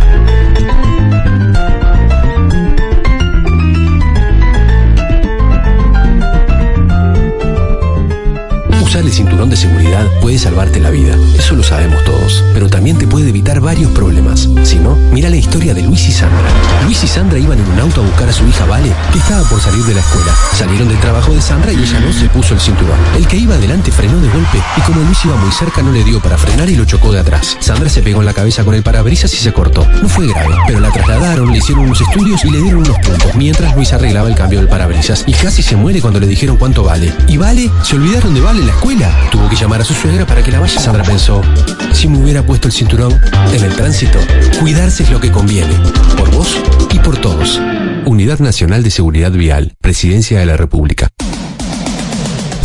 [8.90, 12.98] Usar el cinturón de seguridad puede salvarte la vida, eso lo sabemos todos, pero también
[12.98, 14.48] te puede evitar varios problemas.
[14.64, 16.48] Si no, mira la historia de Luis y Sandra.
[16.84, 19.48] Luis y Sandra iban en un auto a buscar a su hija Vale, que estaba
[19.48, 20.34] por salir de la escuela.
[20.58, 22.98] Salieron del trabajo de Sandra y ella no se puso el cinturón.
[23.16, 26.02] El que iba adelante frenó de golpe y como Luis iba muy cerca no le
[26.02, 27.58] dio para frenar y lo chocó de atrás.
[27.60, 29.86] Sandra se pegó en la cabeza con el parabrisas y se cortó.
[30.02, 33.36] No fue grave, pero la trasladaron, le hicieron unos estudios y le dieron unos puntos,
[33.36, 35.22] mientras Luis arreglaba el cambio del parabrisas.
[35.28, 37.14] Y casi se muere cuando le dijeron cuánto vale.
[37.28, 37.70] ¿Y Vale?
[37.84, 39.28] ¿Se olvidaron de Vale la escuela?
[39.30, 40.80] Tuvo que llamar a su suegra para que la vaya.
[40.80, 41.42] Sandra pensó,
[41.92, 43.12] si me hubiera puesto el cinturón
[43.52, 44.18] en el tránsito,
[44.58, 45.74] cuidarse es lo que conviene.
[46.16, 46.56] Por vos
[46.90, 47.60] y por todos.
[48.06, 51.08] Unidad Nacional de Seguridad Vial, Presidencia de la República.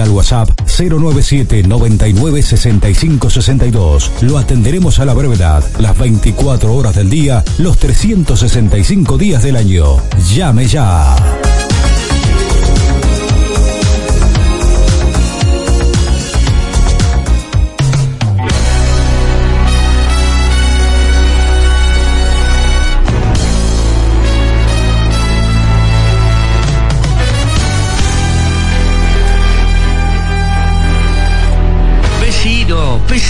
[0.00, 4.10] al WhatsApp 097 99 65 62.
[4.22, 9.96] Lo atenderemos a la brevedad, las 24 horas del día, los 365 días del año.
[10.34, 11.16] Llame ya.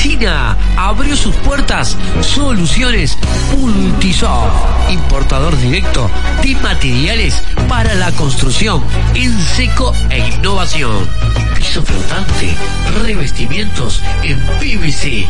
[0.07, 3.18] Alsina abrió sus puertas Soluciones
[3.57, 4.54] Multisoft,
[4.88, 6.09] importador directo
[6.44, 8.84] de materiales para la construcción
[9.14, 11.09] en seco e innovación.
[11.57, 12.54] Piso flotante,
[13.02, 15.26] revestimientos en PVC,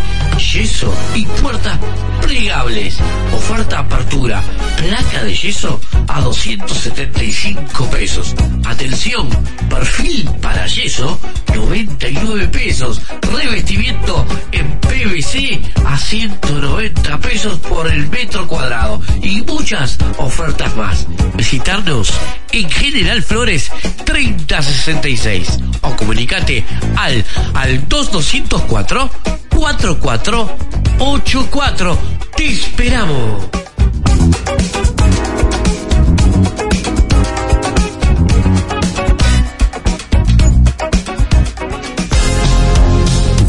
[0.52, 1.78] yeso y puertas
[2.20, 2.98] plegables.
[3.32, 4.42] Oferta apertura,
[4.76, 8.34] placa de yeso a 275 pesos.
[8.66, 9.28] Atención,
[9.70, 11.18] perfil para yeso
[11.54, 13.00] 99 pesos.
[13.32, 19.00] Revestimiento en PVC a 190 pesos por el metro cuadrado.
[19.22, 21.06] Y muchas ofertas más.
[21.34, 22.12] Visitarnos
[22.52, 23.70] en General Flores
[24.04, 26.64] 3066 o comunicate
[26.96, 29.10] al, al 2204
[29.50, 31.98] 4484.
[32.36, 33.48] Te esperamos.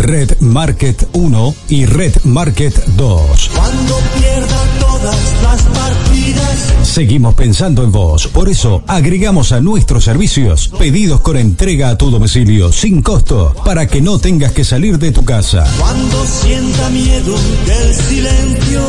[0.08, 3.50] Red Market 1 y Red Market 2.
[3.54, 6.74] Cuando pierda todas las partidas.
[6.84, 8.28] Seguimos pensando en vos.
[8.28, 13.86] Por eso agregamos a nuestros servicios pedidos con entrega a tu domicilio sin costo para
[13.88, 15.68] que no tengas que salir de tu casa.
[15.78, 17.36] Cuando sienta miedo
[17.66, 18.82] del silencio.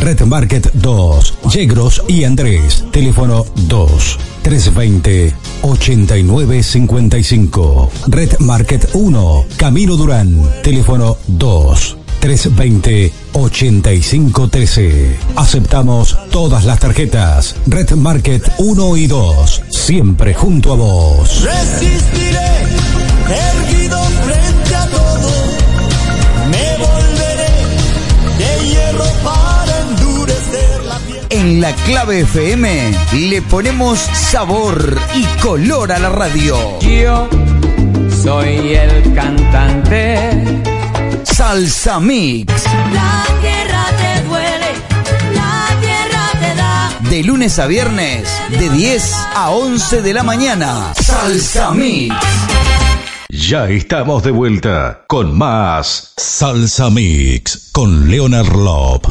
[0.00, 2.84] Red Market 2, Yegros y Andrés.
[2.90, 7.90] Teléfono 2 320 8955.
[8.08, 10.42] Red Market 1, Camino Durán.
[10.62, 15.18] Teléfono 2 320 8513.
[15.36, 17.54] Aceptamos todas las tarjetas.
[17.66, 19.62] Red Market 1 y 2.
[19.68, 21.42] Siempre junto a vos.
[21.42, 22.64] Resistiré,
[23.28, 23.99] erguido
[31.40, 36.78] En la clave FM le ponemos sabor y color a la radio.
[36.80, 37.30] Yo
[38.22, 40.44] soy el cantante.
[41.22, 42.64] Salsa Mix.
[42.92, 44.66] La tierra te duele,
[45.34, 47.08] la tierra te da.
[47.08, 50.92] De lunes a viernes, de 10 a 11 de la mañana.
[50.94, 52.14] Salsa Mix.
[53.30, 59.06] Ya estamos de vuelta con más Salsa Mix con Leonard Lop.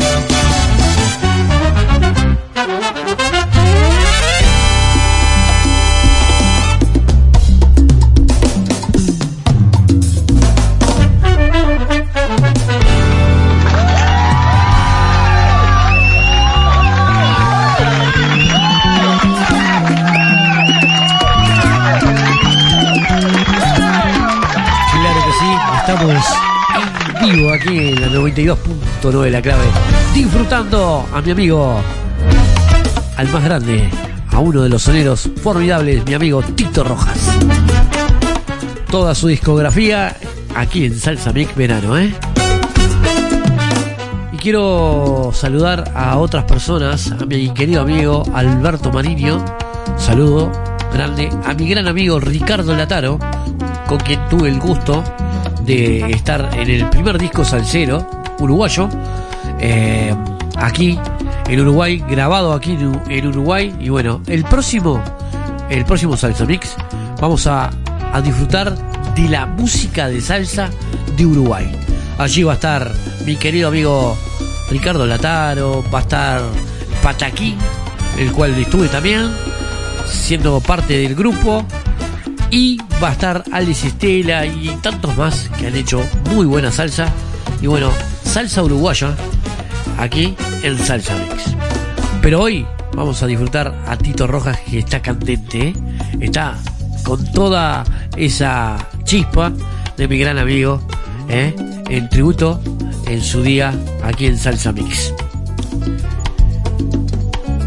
[28.39, 29.65] 92.9 de la clave,
[30.13, 31.81] disfrutando a mi amigo,
[33.17, 33.89] al más grande,
[34.31, 37.19] a uno de los soneros formidables, mi amigo Tito Rojas.
[38.89, 40.15] Toda su discografía
[40.55, 42.13] aquí en Salsa Mix Verano, ¿eh?
[44.31, 49.43] Y quiero saludar a otras personas, a mi querido amigo Alberto Mariño,
[49.97, 50.49] saludo
[50.93, 53.19] grande, a mi gran amigo Ricardo Lataro,
[53.87, 55.03] con quien tuve el gusto
[55.65, 58.89] de estar en el primer disco salsero uruguayo,
[59.59, 60.15] eh,
[60.57, 60.99] aquí
[61.47, 62.77] en Uruguay, grabado aquí
[63.09, 63.75] en, Uruguay.
[63.79, 65.01] Y bueno, el próximo,
[65.69, 66.75] el próximo Salsa Mix,
[67.19, 67.69] vamos a,
[68.13, 68.75] a disfrutar
[69.15, 70.69] de la música de salsa
[71.17, 71.71] de Uruguay.
[72.17, 72.91] Allí va a estar
[73.25, 74.17] mi querido amigo
[74.69, 76.41] Ricardo Lataro, va a estar
[77.01, 77.57] Pataquín,
[78.17, 79.29] el cual estuve también,
[80.05, 81.65] siendo parte del grupo.
[82.51, 87.07] Y va a estar Alice Estela y tantos más que han hecho muy buena salsa.
[87.61, 87.91] Y bueno,
[88.30, 89.15] salsa uruguaya
[89.97, 91.55] aquí en Salsa Mix.
[92.21, 92.63] Pero hoy
[92.93, 95.73] vamos a disfrutar a Tito Rojas que está candente, ¿eh?
[96.19, 96.55] está
[97.03, 97.84] con toda
[98.15, 99.51] esa chispa
[99.97, 100.80] de mi gran amigo,
[101.27, 101.55] ¿eh?
[101.89, 102.61] en tributo
[103.07, 103.73] en su día
[104.03, 105.11] aquí en Salsa Mix.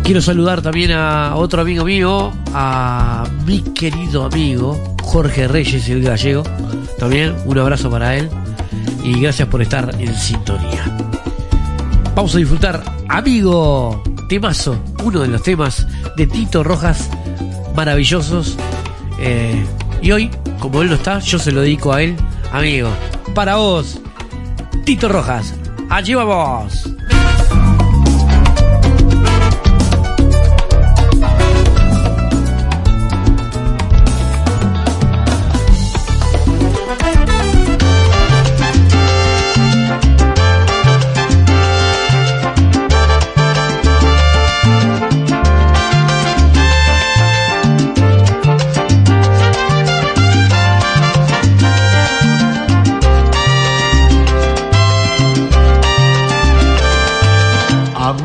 [0.05, 6.45] Quiero saludar también a otro amigo mío, a mi querido amigo Jorge Reyes, el gallego.
[7.01, 8.31] También un abrazo para él
[9.03, 10.85] y gracias por estar en sintonía.
[12.15, 15.87] Vamos a disfrutar, amigo temazo, uno de los temas
[16.17, 17.09] de Tito Rojas
[17.75, 18.57] maravillosos.
[19.19, 19.65] Eh,
[20.01, 22.17] y hoy, como él no está, yo se lo dedico a él,
[22.53, 22.91] amigo.
[23.35, 23.99] Para vos,
[24.85, 25.55] Tito Rojas.
[25.89, 26.92] Allí vamos.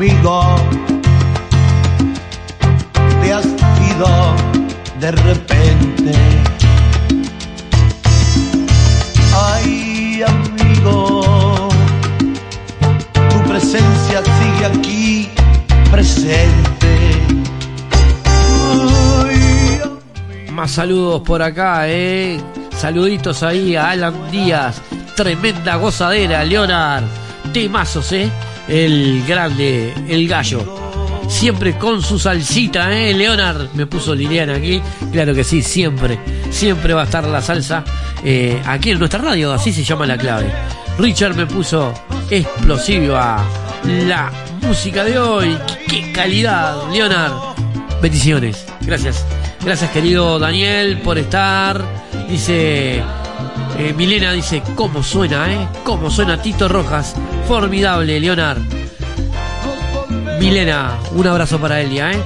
[0.08, 0.56] Amigo,
[3.22, 4.36] te has ido
[5.00, 6.12] de repente.
[9.34, 11.68] Ay, amigo,
[13.30, 15.30] tu presencia sigue aquí
[15.90, 16.88] presente.
[20.52, 22.40] Más saludos por acá, eh.
[22.76, 24.80] Saluditos ahí a Alan Díaz.
[25.16, 27.04] Tremenda gozadera, Leonard.
[27.52, 28.30] Temazos, eh.
[28.68, 30.62] El grande, el gallo.
[31.28, 33.12] Siempre con su salsita, eh.
[33.14, 34.80] Leonard me puso Liliana aquí.
[35.12, 36.18] Claro que sí, siempre.
[36.50, 37.84] Siempre va a estar la salsa
[38.24, 39.52] eh, aquí en nuestra radio.
[39.52, 40.50] Así se llama la clave.
[40.98, 41.92] Richard me puso
[42.30, 43.44] explosiva
[43.84, 45.56] la música de hoy.
[45.86, 47.32] ¡Qué calidad, Leonard!
[48.02, 48.66] Bendiciones.
[48.82, 49.24] Gracias.
[49.64, 51.84] Gracias, querido Daniel, por estar.
[52.28, 53.02] Dice.
[53.78, 55.68] Eh, Milena dice, ¿cómo suena, eh?
[55.84, 57.14] ¿Cómo suena Tito Rojas?
[57.46, 58.58] Formidable, Leonard.
[60.40, 62.22] Milena, un abrazo para Elia, ¿eh?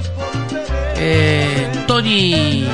[0.95, 2.65] Eh, Tony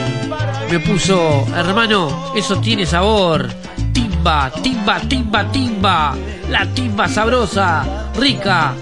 [0.69, 3.49] me puso, hermano, eso tiene sabor.
[3.91, 6.15] Timba, timba, timba, timba.
[6.49, 8.73] La timba sabrosa, rica.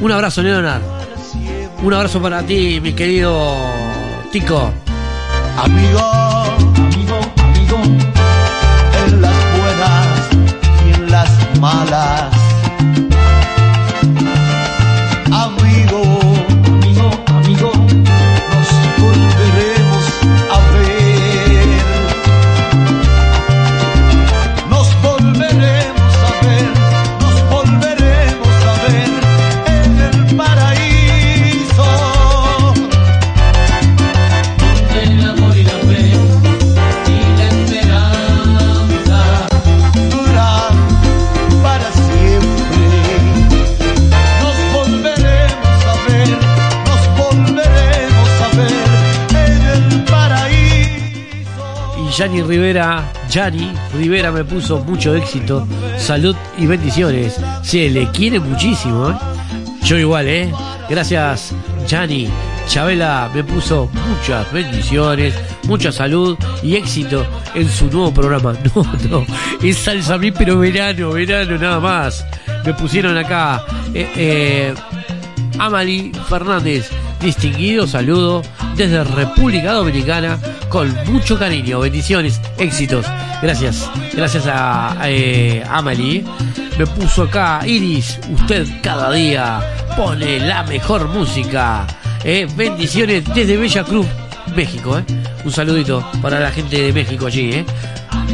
[0.00, 0.82] Un abrazo, Leonard.
[1.82, 3.56] Un abrazo para ti, mi querido
[4.32, 4.72] Tico.
[5.56, 6.37] Amigo,
[11.60, 12.37] en
[52.18, 55.64] Yanni Rivera, Yanni Rivera me puso mucho éxito,
[55.98, 57.38] salud y bendiciones.
[57.62, 59.14] Se le quiere muchísimo, ¿eh?
[59.84, 60.52] Yo igual, ¿eh?
[60.90, 61.54] Gracias,
[61.86, 62.28] Yanni.
[62.66, 65.32] Chabela me puso muchas bendiciones,
[65.68, 68.52] mucha salud y éxito en su nuevo programa.
[68.74, 69.26] No, no,
[69.62, 72.26] es salsa pero verano, verano nada más.
[72.64, 73.64] Me pusieron acá
[73.94, 74.74] eh, eh,
[75.60, 76.90] Amali Fernández,
[77.20, 78.42] distinguido saludo
[78.74, 80.36] desde República Dominicana
[80.68, 83.06] con mucho cariño, bendiciones, éxitos.
[83.42, 85.64] Gracias, gracias a eh.
[86.78, 89.60] Me puso acá Iris, usted cada día
[89.96, 91.86] pone la mejor música.
[92.24, 94.06] Eh, bendiciones desde Bella Cruz,
[94.54, 94.98] México.
[94.98, 95.04] Eh.
[95.44, 97.52] Un saludito para la gente de México allí.
[97.52, 97.66] Eh.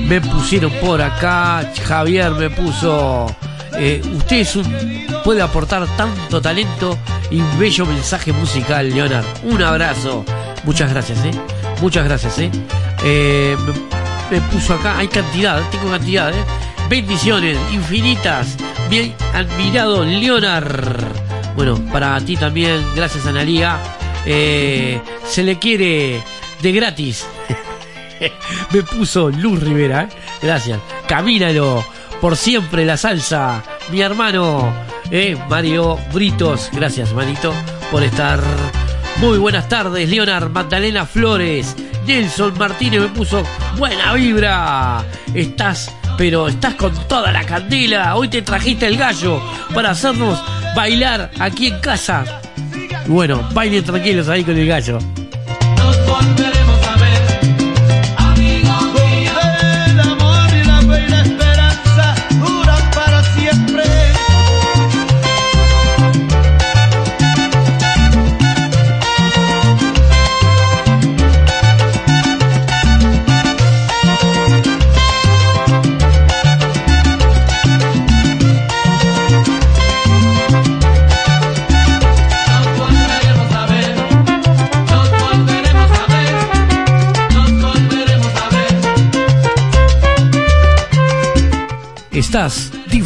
[0.07, 3.27] Me pusieron por acá, Javier me puso...
[3.79, 4.47] eh, usted
[5.25, 6.99] puede aportar tanto talento
[7.31, 9.25] y bello mensaje musical, Leonard.
[9.45, 10.25] Un abrazo.
[10.65, 11.31] Muchas gracias, ¿eh?
[11.81, 12.51] Muchas gracias, ¿eh?
[13.05, 13.57] Eh,
[14.31, 16.45] me, puso acá, hay cantidad, tengo cantidad, ¿eh?
[16.89, 18.57] Bendiciones infinitas.
[18.89, 21.05] Bien admirado, Leonard.
[21.57, 23.79] Bueno, para ti también, gracias, Analía.
[24.27, 26.23] Eh, se le quiere
[26.63, 27.27] de gratis.
[28.73, 30.09] Me puso Luz Rivera, ¿eh?
[30.43, 30.81] gracias.
[31.07, 31.85] Camínalo,
[32.21, 33.63] por siempre la salsa.
[33.91, 34.73] Mi hermano,
[35.11, 37.53] eh, Mario Britos, gracias, manito,
[37.91, 38.41] por estar.
[39.25, 41.75] Muy buenas tardes, Leonard Magdalena Flores.
[42.07, 43.43] Nelson Martínez me puso
[43.79, 45.03] buena vibra.
[45.33, 48.17] Estás, pero estás con toda la candela.
[48.17, 49.41] Hoy te trajiste el gallo
[49.73, 50.39] para hacernos
[50.77, 52.43] bailar aquí en casa.
[53.07, 54.99] Bueno, bailen tranquilos ahí con el gallo.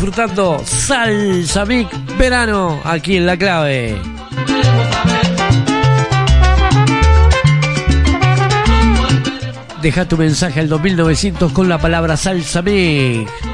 [0.09, 1.87] Disfrutando Salsa Mic
[2.17, 4.01] Verano aquí en La Clave.
[9.83, 13.48] Deja tu mensaje al 2900 con la palabra Salsa Mic.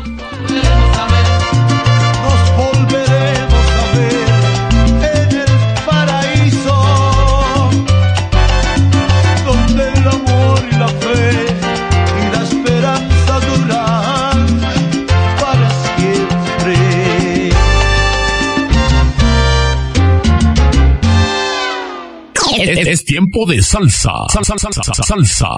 [23.15, 24.11] tiempo de salsa.
[24.29, 25.49] Salsa, salsa, salsa, salsa.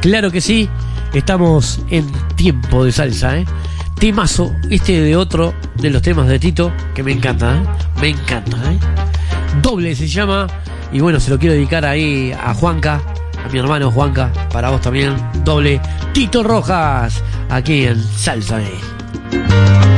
[0.00, 0.68] Claro que sí,
[1.12, 2.06] estamos en
[2.36, 3.44] tiempo de salsa, ¿eh?
[3.98, 7.62] Temazo, este de otro de los temas de Tito, que me encanta, ¿eh?
[8.00, 8.78] Me encanta, ¿eh?
[9.60, 10.46] Doble se llama,
[10.92, 13.02] y bueno, se lo quiero dedicar ahí a Juanca,
[13.44, 15.80] a mi hermano Juanca, para vos también, doble
[16.12, 18.62] Tito Rojas, aquí en Salsa.
[18.62, 19.95] ¿eh?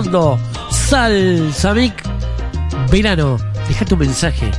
[0.00, 0.38] escuchando
[0.70, 1.74] Salsa
[2.90, 3.36] Verano.
[3.68, 4.50] Deja tu mensaje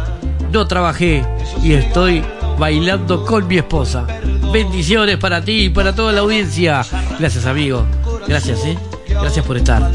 [0.51, 1.23] no trabajé
[1.61, 2.23] y estoy
[2.57, 4.07] bailando con mi esposa.
[4.51, 6.81] Bendiciones para ti y para toda la audiencia.
[7.19, 7.85] Gracias, amigo.
[8.27, 8.77] Gracias, ¿eh?
[9.09, 9.91] Gracias por estar.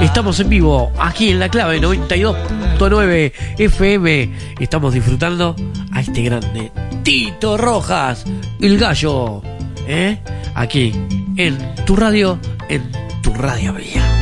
[0.00, 4.30] Estamos en vivo aquí en la clave 92.9 FM.
[4.60, 5.54] Estamos disfrutando
[5.92, 6.72] a este grande
[7.02, 8.24] Tito Rojas,
[8.60, 9.42] el gallo.
[9.86, 10.18] ¿eh?
[10.54, 10.92] Aquí
[11.36, 12.90] en tu radio, en
[13.22, 14.13] tu radio mía.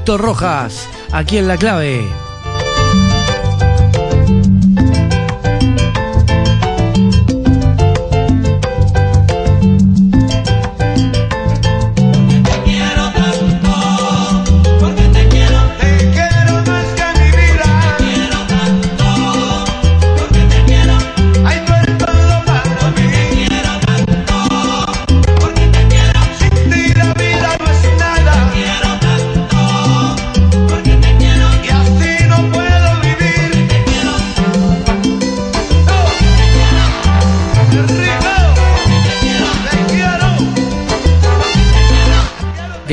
[0.00, 2.29] Tito Rojas aquí en La Clave.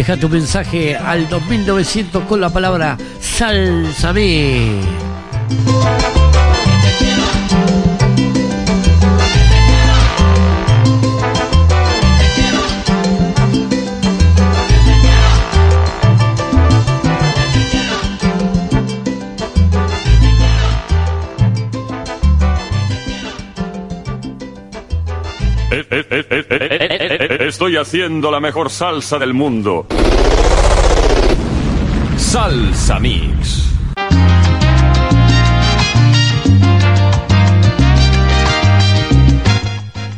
[0.07, 2.97] Deja tu mensaje al 2900 con la palabra
[26.09, 29.85] eh, eh, eh, eh, Estoy haciendo la mejor salsa del mundo.
[32.17, 33.63] Salsa Mix.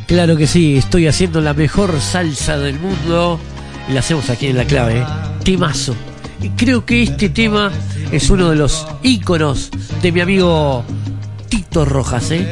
[0.08, 3.40] Claro que sí, estoy haciendo la mejor salsa del mundo.
[3.88, 5.02] Y la hacemos aquí en la clave.
[5.02, 5.06] ¿eh?
[5.44, 5.96] Temazo.
[6.56, 7.72] Creo que este tema
[8.12, 9.70] es uno de los íconos
[10.02, 10.84] de mi amigo
[11.48, 12.48] Tito Rojas, ¿eh?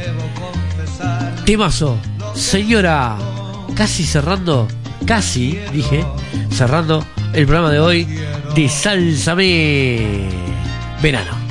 [1.45, 1.97] Temazo.
[2.35, 3.17] Señora,
[3.75, 4.67] casi cerrando,
[5.05, 6.05] casi, dije,
[6.51, 7.03] cerrando
[7.37, 8.07] el programa de hoy
[8.55, 10.27] de Sálzame
[11.03, 11.46] Verano.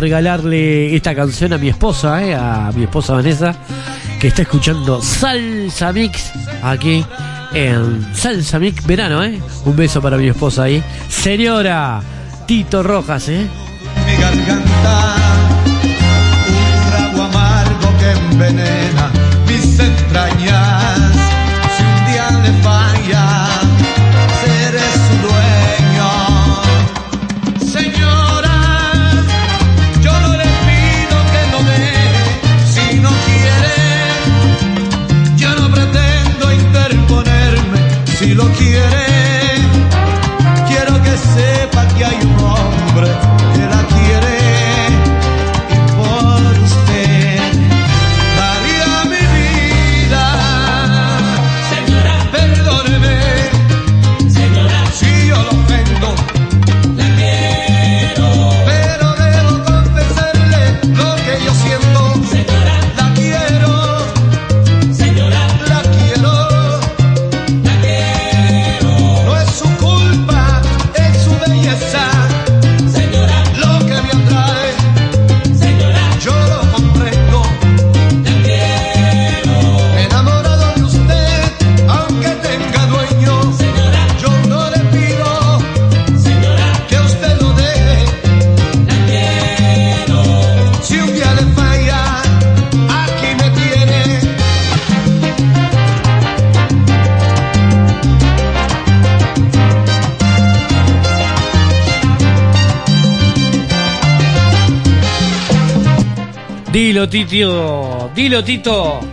[0.00, 3.54] Regalarle esta canción a mi esposa, eh, a mi esposa Vanessa,
[4.18, 6.32] que está escuchando Salsa Mix
[6.62, 7.04] aquí
[7.52, 9.40] en Salsa Mix Verano, ¿eh?
[9.64, 10.82] Un beso para mi esposa ahí.
[11.08, 12.00] Señora
[12.46, 13.46] Tito Rojas, ¿eh?
[14.06, 15.14] mi garganta,
[16.48, 19.10] un trago amargo que envenena
[19.46, 20.59] mis entrañas.
[107.10, 108.08] Titio.
[108.14, 109.09] Dilo, Tito.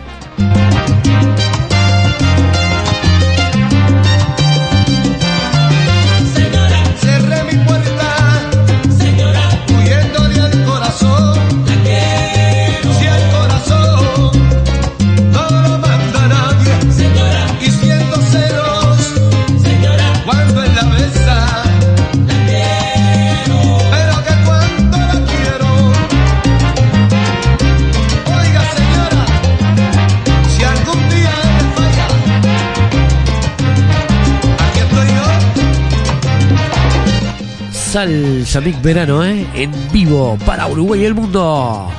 [37.98, 39.44] Salsa Verano, ¿eh?
[39.54, 41.90] En vivo para Uruguay y el mundo.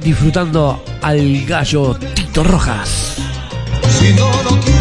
[0.00, 3.16] Disfrutando al gallo Tito Rojas.
[3.98, 4.75] Si no lo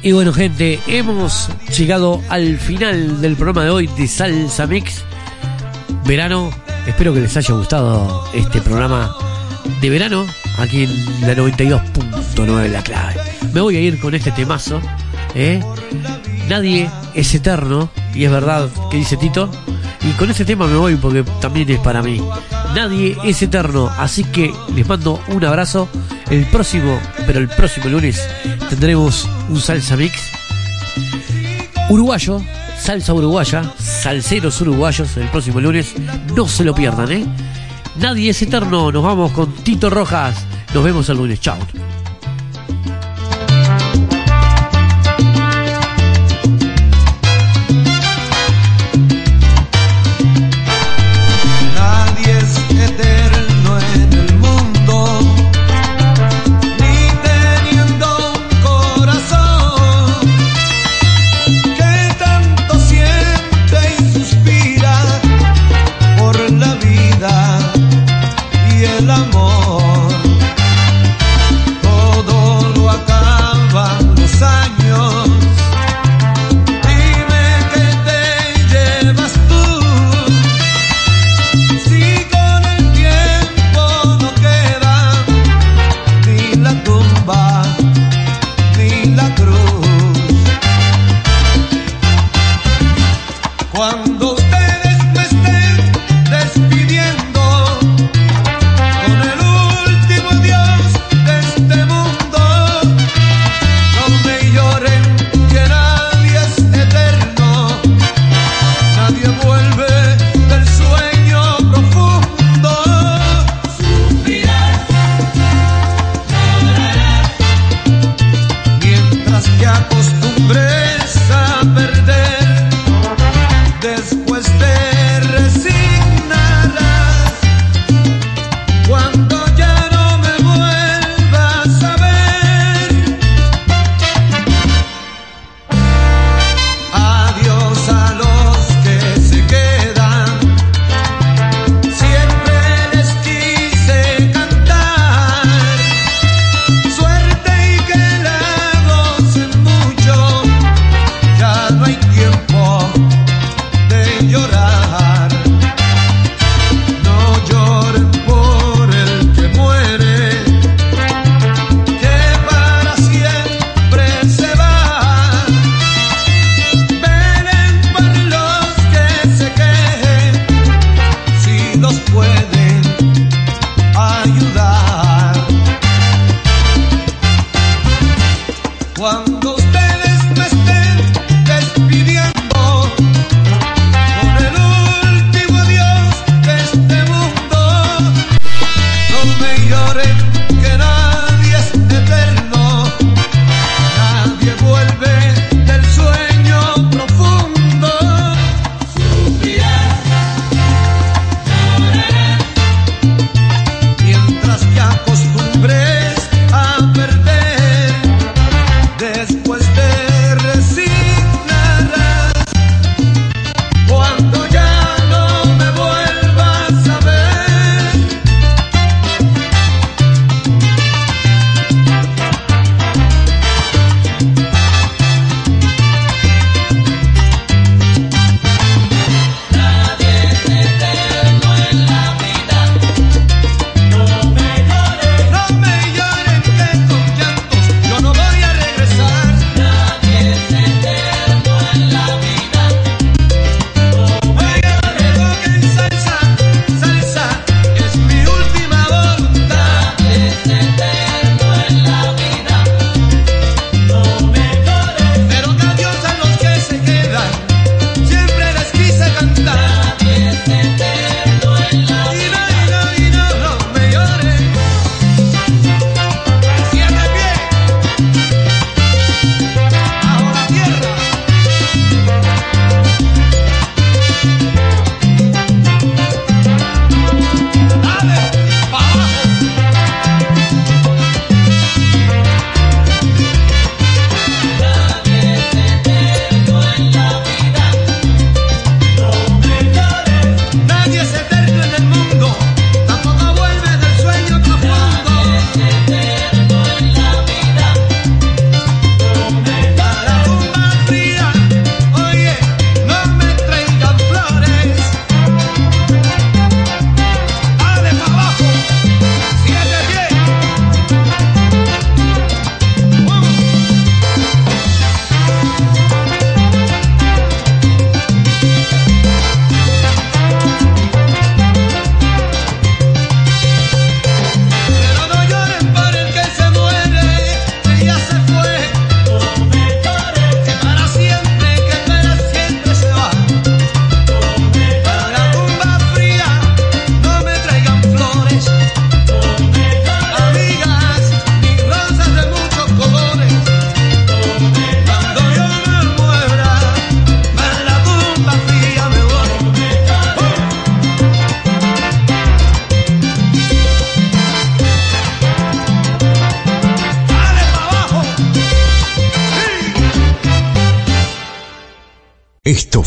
[0.03, 5.05] Y bueno, gente, hemos llegado al final del programa de hoy de Salsa Mix
[6.05, 6.51] Verano.
[6.87, 9.17] Espero que les haya gustado este programa
[9.81, 10.25] de verano
[10.59, 13.21] aquí en la 92.9 La Clave.
[13.53, 14.81] Me voy a ir con este temazo.
[15.37, 15.63] ¿Eh?
[16.49, 19.51] Nadie es eterno, y es verdad que dice Tito.
[20.03, 22.21] Y con este tema me voy porque también es para mí.
[22.75, 25.89] Nadie es eterno, así que les mando un abrazo.
[26.31, 28.29] El próximo, pero el próximo lunes
[28.69, 30.37] tendremos un salsa mix
[31.89, 32.43] uruguayo,
[32.81, 35.95] salsa uruguaya, salseros uruguayos el próximo lunes.
[36.35, 37.27] No se lo pierdan, ¿eh?
[37.99, 38.91] Nadie es eterno.
[38.93, 40.45] Nos vamos con Tito Rojas.
[40.75, 41.41] Nos vemos el lunes.
[41.41, 41.59] Chao.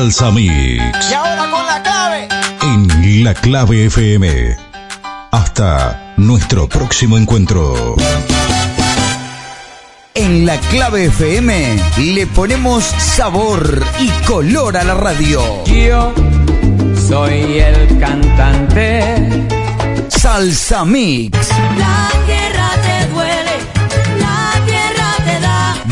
[0.00, 0.50] Salsa Mix
[1.10, 2.28] Y ahora con la clave.
[2.62, 4.56] en La Clave FM.
[5.30, 7.96] Hasta nuestro próximo encuentro.
[10.14, 15.42] En la clave FM le ponemos sabor y color a la radio.
[15.66, 16.14] Yo
[17.06, 19.44] soy el cantante.
[20.08, 21.36] Salsa Mix.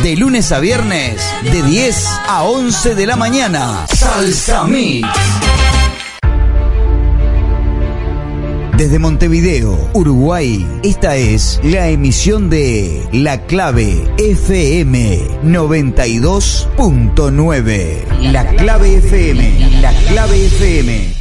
[0.02, 3.86] De lunes a viernes, de 10 a 11 de la mañana.
[3.92, 5.06] Salsa Mix.
[8.76, 18.04] Desde Montevideo, Uruguay, esta es la emisión de La Clave FM 92.9.
[18.20, 21.17] La Clave FM, La Clave FM.